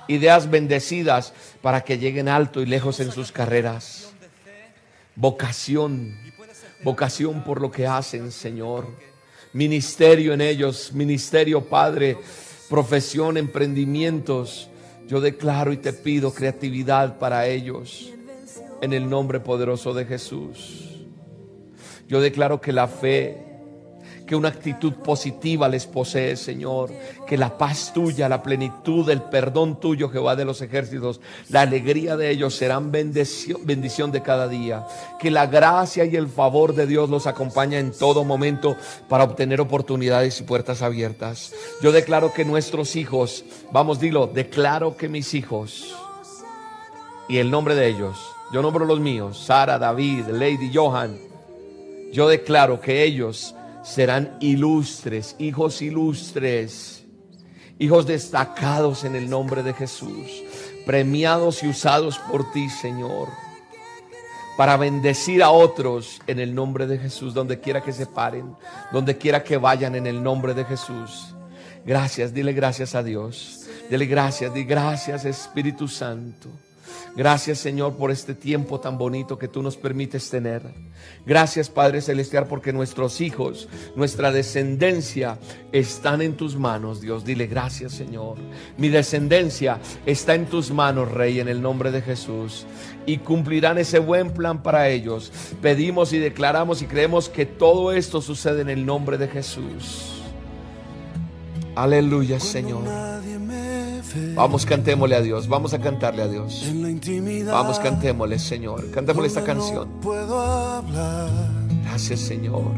Ideas 0.07 0.49
bendecidas 0.49 1.33
para 1.61 1.81
que 1.81 1.97
lleguen 1.97 2.29
alto 2.29 2.61
y 2.61 2.65
lejos 2.65 2.99
en 3.01 3.11
sus 3.11 3.31
carreras. 3.31 4.13
Vocación, 5.15 6.17
vocación 6.83 7.43
por 7.43 7.59
lo 7.59 7.69
que 7.69 7.85
hacen, 7.85 8.31
Señor. 8.31 8.87
Ministerio 9.51 10.33
en 10.33 10.41
ellos, 10.41 10.93
ministerio, 10.93 11.65
Padre, 11.65 12.17
profesión, 12.69 13.37
emprendimientos. 13.37 14.69
Yo 15.07 15.19
declaro 15.19 15.73
y 15.73 15.77
te 15.77 15.93
pido 15.93 16.33
creatividad 16.33 17.17
para 17.19 17.47
ellos 17.47 18.14
en 18.85 18.93
el 18.93 19.09
nombre 19.09 19.39
poderoso 19.39 19.93
de 19.93 20.05
Jesús. 20.05 20.91
Yo 22.07 22.21
declaro 22.21 22.61
que 22.61 22.71
la 22.71 22.87
fe, 22.87 23.41
que 24.27 24.35
una 24.35 24.49
actitud 24.49 24.93
positiva 24.93 25.67
les 25.67 25.87
posee, 25.87 26.35
Señor. 26.35 26.91
Que 27.25 27.35
la 27.35 27.57
paz 27.57 27.91
tuya, 27.93 28.29
la 28.29 28.43
plenitud, 28.43 29.09
el 29.09 29.23
perdón 29.23 29.79
tuyo, 29.79 30.09
Jehová 30.09 30.35
de 30.35 30.45
los 30.45 30.61
ejércitos, 30.61 31.19
la 31.49 31.61
alegría 31.61 32.15
de 32.15 32.29
ellos 32.29 32.55
serán 32.55 32.91
bendición, 32.91 33.65
bendición 33.65 34.11
de 34.11 34.21
cada 34.21 34.47
día. 34.47 34.85
Que 35.19 35.31
la 35.31 35.47
gracia 35.47 36.05
y 36.05 36.15
el 36.15 36.27
favor 36.27 36.75
de 36.75 36.85
Dios 36.85 37.09
los 37.09 37.25
acompaña 37.25 37.79
en 37.79 37.91
todo 37.91 38.23
momento 38.23 38.77
para 39.09 39.23
obtener 39.23 39.61
oportunidades 39.61 40.39
y 40.39 40.43
puertas 40.43 40.83
abiertas. 40.83 41.53
Yo 41.81 41.91
declaro 41.91 42.33
que 42.33 42.45
nuestros 42.45 42.95
hijos, 42.95 43.45
vamos, 43.71 43.99
dilo, 43.99 44.27
declaro 44.27 44.95
que 44.95 45.09
mis 45.09 45.33
hijos 45.33 45.95
y 47.27 47.39
el 47.39 47.49
nombre 47.49 47.73
de 47.73 47.87
ellos 47.87 48.34
yo 48.51 48.61
nombro 48.61 48.85
los 48.85 48.99
míos, 48.99 49.43
Sara, 49.45 49.77
David, 49.77 50.27
Lady 50.27 50.71
Johan. 50.73 51.17
Yo 52.11 52.27
declaro 52.27 52.79
que 52.79 53.03
ellos 53.03 53.55
serán 53.83 54.37
ilustres, 54.39 55.35
hijos 55.39 55.81
ilustres, 55.81 57.05
hijos 57.79 58.07
destacados 58.07 59.03
en 59.03 59.15
el 59.15 59.29
nombre 59.29 59.63
de 59.63 59.73
Jesús, 59.73 60.43
premiados 60.85 61.63
y 61.63 61.67
usados 61.67 62.17
por 62.19 62.51
ti, 62.51 62.69
Señor, 62.69 63.29
para 64.57 64.77
bendecir 64.77 65.43
a 65.43 65.49
otros 65.49 66.21
en 66.27 66.39
el 66.39 66.55
nombre 66.55 66.87
de 66.87 66.97
Jesús, 66.97 67.33
donde 67.33 67.59
quiera 67.59 67.81
que 67.81 67.93
se 67.93 68.05
paren, 68.05 68.55
donde 68.91 69.17
quiera 69.17 69.43
que 69.43 69.57
vayan 69.57 69.95
en 69.95 70.07
el 70.07 70.23
nombre 70.23 70.53
de 70.53 70.65
Jesús. 70.65 71.35
Gracias, 71.85 72.33
dile 72.33 72.53
gracias 72.53 72.95
a 72.95 73.03
Dios. 73.03 73.67
Dile 73.89 74.05
gracias, 74.05 74.51
di 74.53 74.63
gracias 74.63 75.25
Espíritu 75.25 75.87
Santo. 75.87 76.49
Gracias 77.15 77.59
Señor 77.59 77.95
por 77.95 78.11
este 78.11 78.33
tiempo 78.33 78.79
tan 78.81 78.97
bonito 78.97 79.37
que 79.39 79.47
tú 79.47 79.63
nos 79.63 79.77
permites 79.77 80.29
tener. 80.29 80.61
Gracias 81.25 81.69
Padre 81.69 82.01
Celestial 82.01 82.45
porque 82.47 82.73
nuestros 82.73 83.21
hijos, 83.21 83.69
nuestra 83.95 84.31
descendencia 84.31 85.39
están 85.71 86.21
en 86.21 86.35
tus 86.35 86.57
manos, 86.57 86.99
Dios. 86.99 87.23
Dile 87.23 87.47
gracias 87.47 87.93
Señor. 87.93 88.37
Mi 88.77 88.89
descendencia 88.89 89.79
está 90.05 90.35
en 90.35 90.47
tus 90.47 90.71
manos, 90.71 91.09
Rey, 91.09 91.39
en 91.39 91.47
el 91.47 91.61
nombre 91.61 91.91
de 91.91 92.01
Jesús. 92.01 92.65
Y 93.05 93.19
cumplirán 93.19 93.77
ese 93.77 93.99
buen 93.99 94.31
plan 94.31 94.61
para 94.61 94.89
ellos. 94.89 95.31
Pedimos 95.61 96.11
y 96.11 96.17
declaramos 96.17 96.81
y 96.81 96.85
creemos 96.85 97.29
que 97.29 97.45
todo 97.45 97.93
esto 97.93 98.21
sucede 98.21 98.61
en 98.61 98.69
el 98.69 98.85
nombre 98.85 99.17
de 99.17 99.29
Jesús. 99.29 100.21
Aleluya 101.75 102.39
Señor. 102.41 103.14
Vamos, 104.35 104.65
cantémosle 104.65 105.15
a 105.15 105.21
Dios. 105.21 105.47
Vamos 105.47 105.73
a 105.73 105.79
cantarle 105.79 106.23
a 106.23 106.27
Dios. 106.27 106.65
Vamos, 107.45 107.79
cantémosle, 107.79 108.39
Señor. 108.39 108.89
Cantémosle 108.91 109.27
esta 109.27 109.43
canción. 109.43 109.89
Gracias, 111.83 112.19
Señor. 112.19 112.71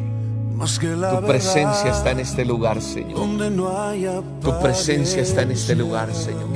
Tu 0.57 1.27
presencia 1.27 1.91
está 1.91 2.11
en 2.11 2.19
este 2.19 2.43
lugar, 2.43 2.81
Señor. 2.81 3.27
Tu 4.41 4.59
presencia 4.59 5.21
está 5.21 5.43
en 5.43 5.51
este 5.51 5.75
lugar, 5.75 6.13
Señor. 6.13 6.47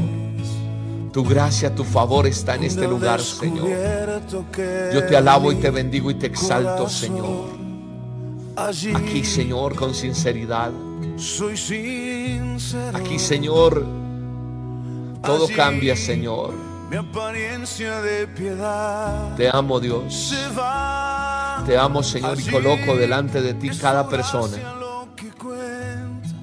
Tu 1.11 1.23
gracia, 1.25 1.75
tu 1.75 1.83
favor 1.83 2.25
está 2.25 2.55
en 2.55 2.63
este 2.63 2.87
lugar, 2.87 3.19
Señor. 3.21 3.67
Yo 4.93 5.05
te 5.05 5.17
alabo 5.17 5.51
y 5.51 5.55
te 5.55 5.69
bendigo 5.69 6.09
y 6.09 6.15
te 6.15 6.27
exalto, 6.27 6.87
Señor. 6.89 7.49
Aquí, 8.55 9.23
Señor, 9.23 9.75
con 9.75 9.93
sinceridad. 9.93 10.71
Aquí, 12.93 13.19
Señor, 13.19 13.85
todo 15.23 15.47
cambia, 15.55 15.95
Señor. 15.95 16.53
Te 19.37 19.49
amo, 19.51 19.79
Dios. 19.79 20.33
Te 21.65 21.77
amo, 21.77 22.03
Señor, 22.03 22.39
y 22.39 22.43
coloco 22.49 22.95
delante 22.95 23.41
de 23.41 23.53
ti 23.53 23.69
cada 23.69 24.07
persona. 24.09 24.57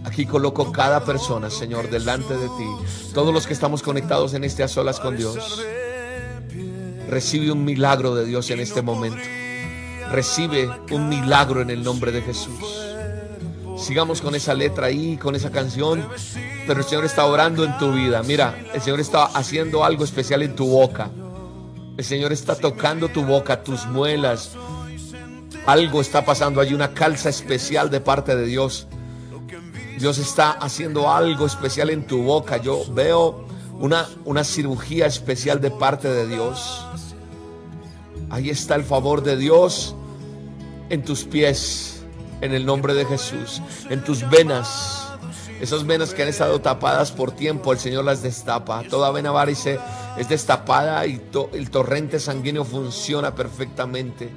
Aquí 0.04 0.24
coloco 0.24 0.72
cada 0.72 1.04
persona, 1.04 1.50
Señor, 1.50 1.90
delante 1.90 2.34
de 2.34 2.46
ti. 2.46 3.12
Todos 3.12 3.34
los 3.34 3.46
que 3.46 3.52
estamos 3.52 3.82
conectados 3.82 4.32
en 4.34 4.44
este 4.44 4.62
a 4.62 4.68
solas 4.68 5.00
con 5.00 5.16
Dios. 5.16 5.62
Recibe 7.08 7.52
un 7.52 7.64
milagro 7.64 8.14
de 8.14 8.24
Dios 8.24 8.50
en 8.50 8.60
este 8.60 8.80
momento. 8.80 9.22
Recibe 10.10 10.70
un 10.90 11.08
milagro 11.08 11.60
en 11.60 11.70
el 11.70 11.82
nombre 11.82 12.10
de 12.10 12.22
Jesús. 12.22 12.87
Sigamos 13.78 14.20
con 14.20 14.34
esa 14.34 14.54
letra 14.54 14.86
ahí, 14.86 15.16
con 15.16 15.36
esa 15.36 15.50
canción. 15.50 16.08
Pero 16.66 16.80
el 16.80 16.86
Señor 16.86 17.04
está 17.04 17.24
orando 17.24 17.64
en 17.64 17.78
tu 17.78 17.92
vida. 17.92 18.22
Mira, 18.24 18.58
el 18.74 18.80
Señor 18.82 19.00
está 19.00 19.24
haciendo 19.24 19.84
algo 19.84 20.04
especial 20.04 20.42
en 20.42 20.56
tu 20.56 20.66
boca. 20.66 21.10
El 21.96 22.04
Señor 22.04 22.32
está 22.32 22.56
tocando 22.56 23.08
tu 23.08 23.24
boca, 23.24 23.62
tus 23.62 23.86
muelas. 23.86 24.52
Algo 25.64 26.00
está 26.00 26.24
pasando. 26.24 26.60
Hay 26.60 26.74
una 26.74 26.92
calza 26.92 27.28
especial 27.28 27.88
de 27.88 28.00
parte 28.00 28.34
de 28.34 28.46
Dios. 28.46 28.88
Dios 29.98 30.18
está 30.18 30.50
haciendo 30.50 31.10
algo 31.10 31.46
especial 31.46 31.90
en 31.90 32.06
tu 32.06 32.22
boca. 32.22 32.56
Yo 32.56 32.82
veo 32.92 33.46
una, 33.78 34.08
una 34.24 34.42
cirugía 34.42 35.06
especial 35.06 35.60
de 35.60 35.70
parte 35.70 36.08
de 36.08 36.26
Dios. 36.26 36.84
Ahí 38.28 38.50
está 38.50 38.74
el 38.74 38.84
favor 38.84 39.22
de 39.22 39.36
Dios 39.36 39.94
en 40.90 41.02
tus 41.02 41.24
pies 41.24 41.97
en 42.40 42.54
el 42.54 42.64
nombre 42.64 42.94
de 42.94 43.04
Jesús. 43.04 43.62
En 43.90 44.02
tus 44.04 44.28
venas, 44.28 45.08
esas 45.60 45.86
venas 45.86 46.14
que 46.14 46.22
han 46.22 46.28
estado 46.28 46.60
tapadas 46.60 47.10
por 47.10 47.32
tiempo, 47.32 47.72
el 47.72 47.78
Señor 47.78 48.04
las 48.04 48.22
destapa. 48.22 48.82
Toda 48.88 49.10
vena 49.10 49.30
varice 49.30 49.78
es 50.16 50.28
destapada 50.28 51.04
y 51.06 51.20
el 51.52 51.70
torrente 51.70 52.20
sanguíneo 52.20 52.64
funciona 52.64 53.34
perfectamente. 53.34 54.30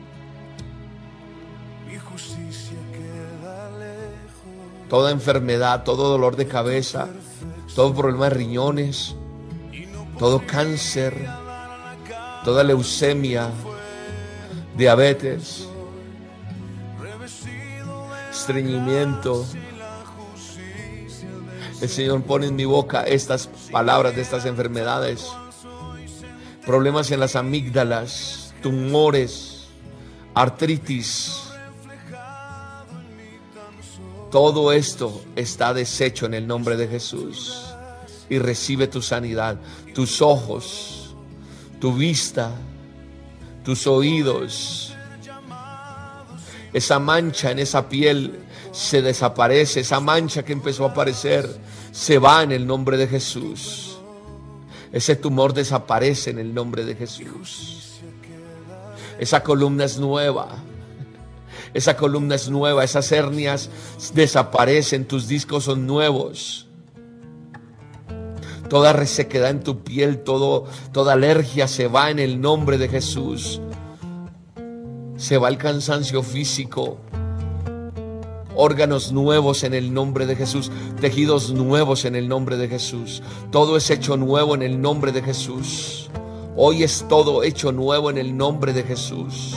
Toda 4.89 5.11
enfermedad, 5.11 5.83
todo 5.83 6.09
dolor 6.09 6.35
de 6.35 6.47
cabeza, 6.47 7.07
todo 7.75 7.93
problema 7.93 8.25
de 8.25 8.31
riñones, 8.31 9.15
todo 10.19 10.45
cáncer, 10.45 11.29
toda 12.43 12.63
leucemia, 12.63 13.51
diabetes, 14.75 15.67
estreñimiento. 18.41 19.45
El 21.79 21.89
Señor 21.89 22.23
pone 22.23 22.47
en 22.47 22.55
mi 22.55 22.65
boca 22.65 23.03
estas 23.03 23.47
palabras 23.71 24.15
de 24.15 24.21
estas 24.23 24.45
enfermedades. 24.45 25.27
Problemas 26.65 27.11
en 27.11 27.19
las 27.19 27.35
amígdalas, 27.35 28.53
tumores, 28.63 29.67
artritis. 30.33 31.37
Todo 34.31 34.71
esto 34.71 35.21
está 35.35 35.73
deshecho 35.73 36.25
en 36.25 36.33
el 36.33 36.47
nombre 36.47 36.77
de 36.77 36.87
Jesús. 36.87 37.63
Y 38.27 38.39
recibe 38.39 38.87
tu 38.87 39.03
sanidad, 39.03 39.59
tus 39.93 40.21
ojos, 40.21 41.15
tu 41.79 41.93
vista, 41.93 42.51
tus 43.63 43.85
oídos. 43.85 44.90
Esa 46.73 46.99
mancha 46.99 47.51
en 47.51 47.59
esa 47.59 47.89
piel 47.89 48.39
se 48.71 49.01
desaparece, 49.01 49.81
esa 49.81 49.99
mancha 49.99 50.43
que 50.43 50.53
empezó 50.53 50.85
a 50.85 50.89
aparecer 50.91 51.49
se 51.91 52.17
va 52.17 52.43
en 52.43 52.51
el 52.51 52.65
nombre 52.65 52.97
de 52.97 53.07
Jesús. 53.07 53.97
Ese 54.91 55.15
tumor 55.15 55.53
desaparece 55.53 56.29
en 56.29 56.39
el 56.39 56.53
nombre 56.53 56.85
de 56.85 56.95
Jesús. 56.95 58.01
Esa 59.19 59.43
columna 59.43 59.85
es 59.85 59.97
nueva. 59.97 60.49
Esa 61.73 61.95
columna 61.95 62.35
es 62.35 62.49
nueva, 62.49 62.83
esas 62.83 63.11
hernias 63.11 63.69
desaparecen, 64.13 65.05
tus 65.05 65.27
discos 65.27 65.65
son 65.65 65.87
nuevos. 65.87 66.67
Toda 68.67 68.93
resequedad 68.93 69.49
en 69.49 69.63
tu 69.63 69.83
piel, 69.83 70.19
todo, 70.19 70.65
toda 70.91 71.13
alergia 71.13 71.67
se 71.67 71.87
va 71.87 72.09
en 72.09 72.19
el 72.19 72.41
nombre 72.41 72.77
de 72.77 72.89
Jesús. 72.89 73.61
Se 75.21 75.37
va 75.37 75.49
el 75.49 75.59
cansancio 75.59 76.23
físico. 76.23 76.97
Órganos 78.55 79.11
nuevos 79.11 79.63
en 79.63 79.75
el 79.75 79.93
nombre 79.93 80.25
de 80.25 80.35
Jesús. 80.35 80.71
Tejidos 80.99 81.53
nuevos 81.53 82.05
en 82.05 82.15
el 82.15 82.27
nombre 82.27 82.57
de 82.57 82.67
Jesús. 82.67 83.21
Todo 83.51 83.77
es 83.77 83.91
hecho 83.91 84.17
nuevo 84.17 84.55
en 84.55 84.63
el 84.63 84.81
nombre 84.81 85.11
de 85.11 85.21
Jesús. 85.21 86.09
Hoy 86.55 86.81
es 86.81 87.05
todo 87.07 87.43
hecho 87.43 87.71
nuevo 87.71 88.09
en 88.09 88.17
el 88.17 88.35
nombre 88.35 88.73
de 88.73 88.81
Jesús. 88.81 89.55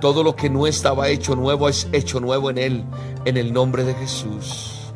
Todo 0.00 0.22
lo 0.22 0.34
que 0.34 0.48
no 0.48 0.66
estaba 0.66 1.10
hecho 1.10 1.36
nuevo 1.36 1.68
es 1.68 1.88
hecho 1.92 2.18
nuevo 2.18 2.48
en 2.48 2.56
Él, 2.56 2.84
en 3.26 3.36
el 3.36 3.52
nombre 3.52 3.84
de 3.84 3.92
Jesús. 3.92 4.94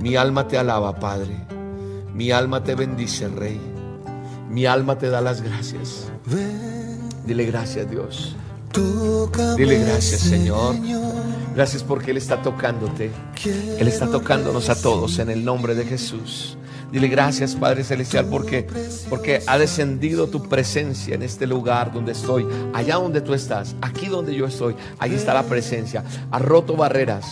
Mi 0.00 0.16
alma 0.16 0.48
te 0.48 0.56
alaba, 0.56 0.98
Padre. 0.98 1.36
Mi 2.14 2.30
alma 2.30 2.64
te 2.64 2.74
bendice, 2.74 3.28
Rey. 3.28 3.60
Mi 4.48 4.64
alma 4.64 4.96
te 4.96 5.10
da 5.10 5.20
las 5.20 5.42
gracias. 5.42 6.10
Dile 7.26 7.44
gracias, 7.44 7.90
Dios. 7.90 8.34
Dile 9.56 9.78
gracias, 9.78 10.20
Señor. 10.20 10.76
Gracias 11.54 11.82
porque 11.82 12.10
Él 12.12 12.16
está 12.16 12.40
tocándote. 12.42 13.10
Él 13.78 13.88
está 13.88 14.10
tocándonos 14.10 14.68
a 14.68 14.80
todos 14.80 15.18
en 15.18 15.30
el 15.30 15.44
nombre 15.44 15.74
de 15.74 15.84
Jesús. 15.84 16.56
Dile 16.90 17.08
gracias, 17.08 17.54
Padre 17.54 17.84
Celestial, 17.84 18.26
porque, 18.26 18.66
porque 19.08 19.42
ha 19.46 19.56
descendido 19.56 20.26
tu 20.26 20.46
presencia 20.46 21.14
en 21.14 21.22
este 21.22 21.46
lugar 21.46 21.90
donde 21.90 22.12
estoy, 22.12 22.46
allá 22.74 22.96
donde 22.96 23.22
tú 23.22 23.32
estás, 23.32 23.74
aquí 23.80 24.08
donde 24.08 24.34
yo 24.34 24.46
estoy, 24.46 24.76
ahí 24.98 25.14
está 25.14 25.32
la 25.32 25.44
presencia. 25.44 26.04
Ha 26.30 26.38
roto 26.38 26.76
barreras. 26.76 27.24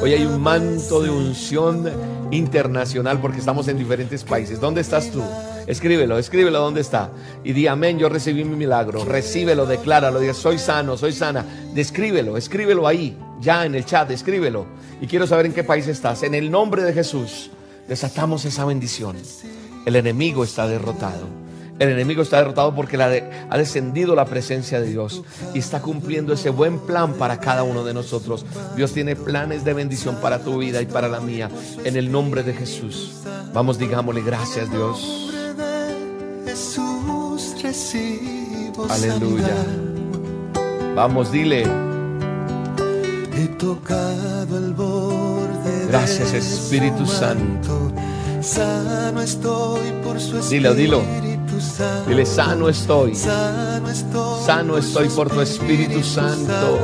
Hoy 0.00 0.12
hay 0.12 0.24
un 0.24 0.40
manto 0.40 1.02
de 1.02 1.10
unción 1.10 1.90
internacional 2.30 3.20
porque 3.20 3.38
estamos 3.38 3.66
en 3.66 3.78
diferentes 3.78 4.22
países. 4.22 4.60
¿Dónde 4.60 4.80
estás 4.80 5.10
tú? 5.10 5.22
Escríbelo, 5.66 6.18
escríbelo 6.18 6.60
dónde 6.60 6.80
está. 6.80 7.10
Y 7.42 7.52
di 7.52 7.66
amén, 7.66 7.98
yo 7.98 8.08
recibí 8.08 8.44
mi 8.44 8.56
milagro. 8.56 9.04
Recíbelo, 9.04 9.66
decláralo, 9.66 10.20
diga 10.20 10.34
soy 10.34 10.58
sano, 10.58 10.96
soy 10.96 11.12
sana. 11.12 11.44
Descríbelo, 11.72 12.36
escríbelo 12.36 12.86
ahí, 12.86 13.16
ya 13.40 13.64
en 13.64 13.74
el 13.74 13.84
chat, 13.84 14.10
escríbelo. 14.10 14.66
Y 15.00 15.06
quiero 15.06 15.26
saber 15.26 15.46
en 15.46 15.52
qué 15.52 15.64
país 15.64 15.86
estás. 15.88 16.22
En 16.22 16.34
el 16.34 16.50
nombre 16.50 16.82
de 16.82 16.92
Jesús 16.92 17.50
desatamos 17.88 18.44
esa 18.44 18.64
bendición. 18.64 19.16
El 19.86 19.96
enemigo 19.96 20.44
está 20.44 20.66
derrotado. 20.66 21.44
El 21.78 21.88
enemigo 21.88 22.22
está 22.22 22.36
derrotado 22.36 22.72
porque 22.74 22.96
ha 23.02 23.58
descendido 23.58 24.14
la 24.14 24.26
presencia 24.26 24.80
de 24.80 24.88
Dios 24.88 25.22
y 25.54 25.58
está 25.58 25.82
cumpliendo 25.82 26.32
ese 26.32 26.50
buen 26.50 26.78
plan 26.78 27.14
para 27.14 27.40
cada 27.40 27.64
uno 27.64 27.82
de 27.82 27.92
nosotros. 27.92 28.46
Dios 28.76 28.92
tiene 28.92 29.16
planes 29.16 29.64
de 29.64 29.74
bendición 29.74 30.16
para 30.22 30.38
tu 30.38 30.58
vida 30.58 30.80
y 30.82 30.86
para 30.86 31.08
la 31.08 31.20
mía. 31.20 31.50
En 31.84 31.96
el 31.96 32.12
nombre 32.12 32.44
de 32.44 32.54
Jesús. 32.54 33.14
Vamos, 33.52 33.78
digámosle 33.78 34.22
gracias 34.22 34.70
Dios. 34.70 35.34
Aleluya. 38.90 39.66
Vamos, 40.94 41.32
dile. 41.32 41.64
He 43.32 43.48
tocado 43.58 44.58
el 44.58 44.72
borde 44.72 45.86
Gracias, 45.88 46.32
Espíritu 46.32 47.06
Santo. 47.06 47.92
Sano 48.40 49.20
estoy 49.20 49.90
por 50.04 50.20
su 50.20 50.40
Dilo, 50.48 50.74
dilo. 50.74 51.00
Espíritu 51.00 51.60
Santo. 51.60 52.08
Dile, 52.10 52.26
sano 52.26 52.68
estoy. 52.68 53.14
Sano 53.14 53.90
estoy, 53.90 54.44
Sano 54.44 54.78
estoy 54.78 55.08
por 55.08 55.30
tu 55.30 55.40
Espíritu 55.40 56.02
Santo. 56.02 56.78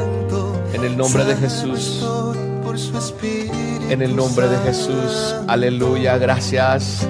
En 0.73 0.85
el 0.85 0.97
nombre 0.97 1.25
de 1.25 1.37
Jesús. 1.37 1.79
estoy 1.79 2.39
por 2.65 2.79
su 2.79 2.99
Espíritu 2.99 3.55
En 3.89 4.03
el 4.03 4.17
nombre 4.17 4.49
de 4.49 4.59
Jesús. 4.59 5.35
Aleluya. 5.47 6.19
Gracias. 6.19 7.07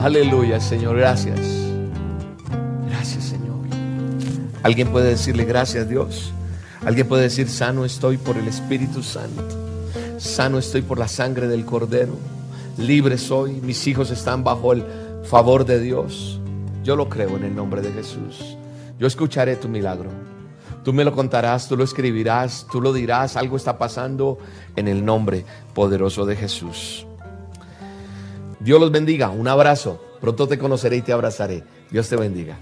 Aleluya, 0.00 0.60
Señor. 0.60 0.96
Gracias, 0.96 1.38
¿Alguien 4.62 4.88
puede 4.88 5.08
decirle 5.08 5.44
gracias, 5.44 5.88
Dios? 5.88 6.32
¿Alguien 6.84 7.08
puede 7.08 7.22
decir 7.22 7.48
sano 7.48 7.84
estoy 7.84 8.18
por 8.18 8.36
el 8.36 8.46
Espíritu 8.46 9.02
Santo? 9.02 9.42
Sano 10.18 10.58
estoy 10.58 10.82
por 10.82 10.98
la 10.98 11.08
sangre 11.08 11.48
del 11.48 11.64
Cordero. 11.64 12.14
Libre 12.76 13.16
soy. 13.16 13.52
Mis 13.62 13.86
hijos 13.86 14.10
están 14.10 14.44
bajo 14.44 14.74
el 14.74 14.84
favor 15.24 15.64
de 15.64 15.80
Dios. 15.80 16.40
Yo 16.84 16.94
lo 16.94 17.08
creo 17.08 17.36
en 17.36 17.44
el 17.44 17.54
nombre 17.54 17.80
de 17.80 17.90
Jesús. 17.92 18.56
Yo 18.98 19.06
escucharé 19.06 19.56
tu 19.56 19.68
milagro. 19.68 20.10
Tú 20.84 20.92
me 20.92 21.04
lo 21.04 21.12
contarás, 21.12 21.68
tú 21.68 21.76
lo 21.76 21.84
escribirás, 21.84 22.66
tú 22.70 22.82
lo 22.82 22.92
dirás. 22.92 23.36
Algo 23.36 23.56
está 23.56 23.78
pasando 23.78 24.38
en 24.76 24.88
el 24.88 25.04
nombre 25.04 25.46
poderoso 25.74 26.26
de 26.26 26.36
Jesús. 26.36 27.06
Dios 28.60 28.78
los 28.78 28.90
bendiga. 28.90 29.30
Un 29.30 29.48
abrazo. 29.48 30.02
Pronto 30.20 30.46
te 30.46 30.58
conoceré 30.58 30.96
y 30.98 31.02
te 31.02 31.14
abrazaré. 31.14 31.64
Dios 31.90 32.08
te 32.08 32.16
bendiga. 32.16 32.58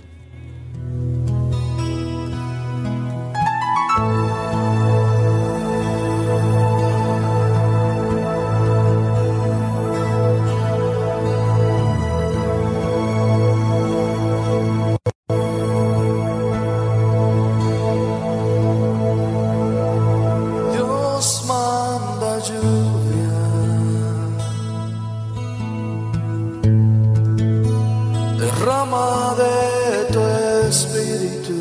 Derrama 28.68 29.34
de 29.36 30.12
tu 30.12 30.20
espíritu, 30.68 31.56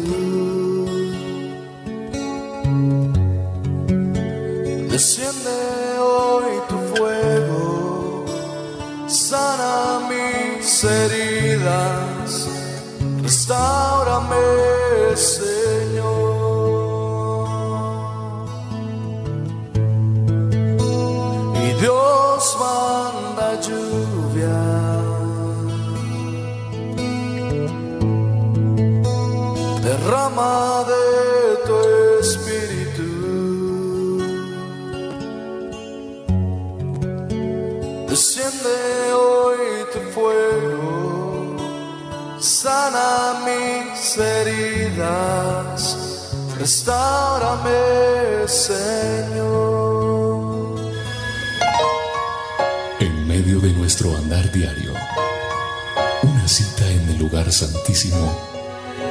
desciende 4.90 5.58
hoy 6.00 6.52
tu 6.68 6.78
fuego, 6.94 8.26
sana 9.08 10.02
mis 10.10 10.84
heridas, 10.84 12.48
restaurame, 13.24 14.67
restaurame, 46.68 48.46
Señor. 48.46 49.96
En 53.00 53.26
medio 53.26 53.62
de 53.62 53.72
nuestro 53.72 54.14
andar 54.18 54.52
diario, 54.52 54.92
una 56.24 56.46
cita 56.46 56.92
en 56.92 57.10
el 57.12 57.20
lugar 57.20 57.50
santísimo 57.54 58.38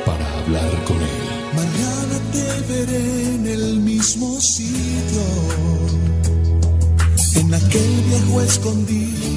para 0.04 0.30
hablar 0.40 0.84
con 0.84 0.98
Él. 0.98 1.24
Mañana 1.54 2.16
te 2.30 2.44
veré 2.70 3.34
en 3.36 3.46
el 3.46 3.80
mismo 3.80 4.38
sitio, 4.38 5.24
en 7.36 7.54
aquel 7.54 8.02
viejo 8.10 8.42
escondido 8.42 9.35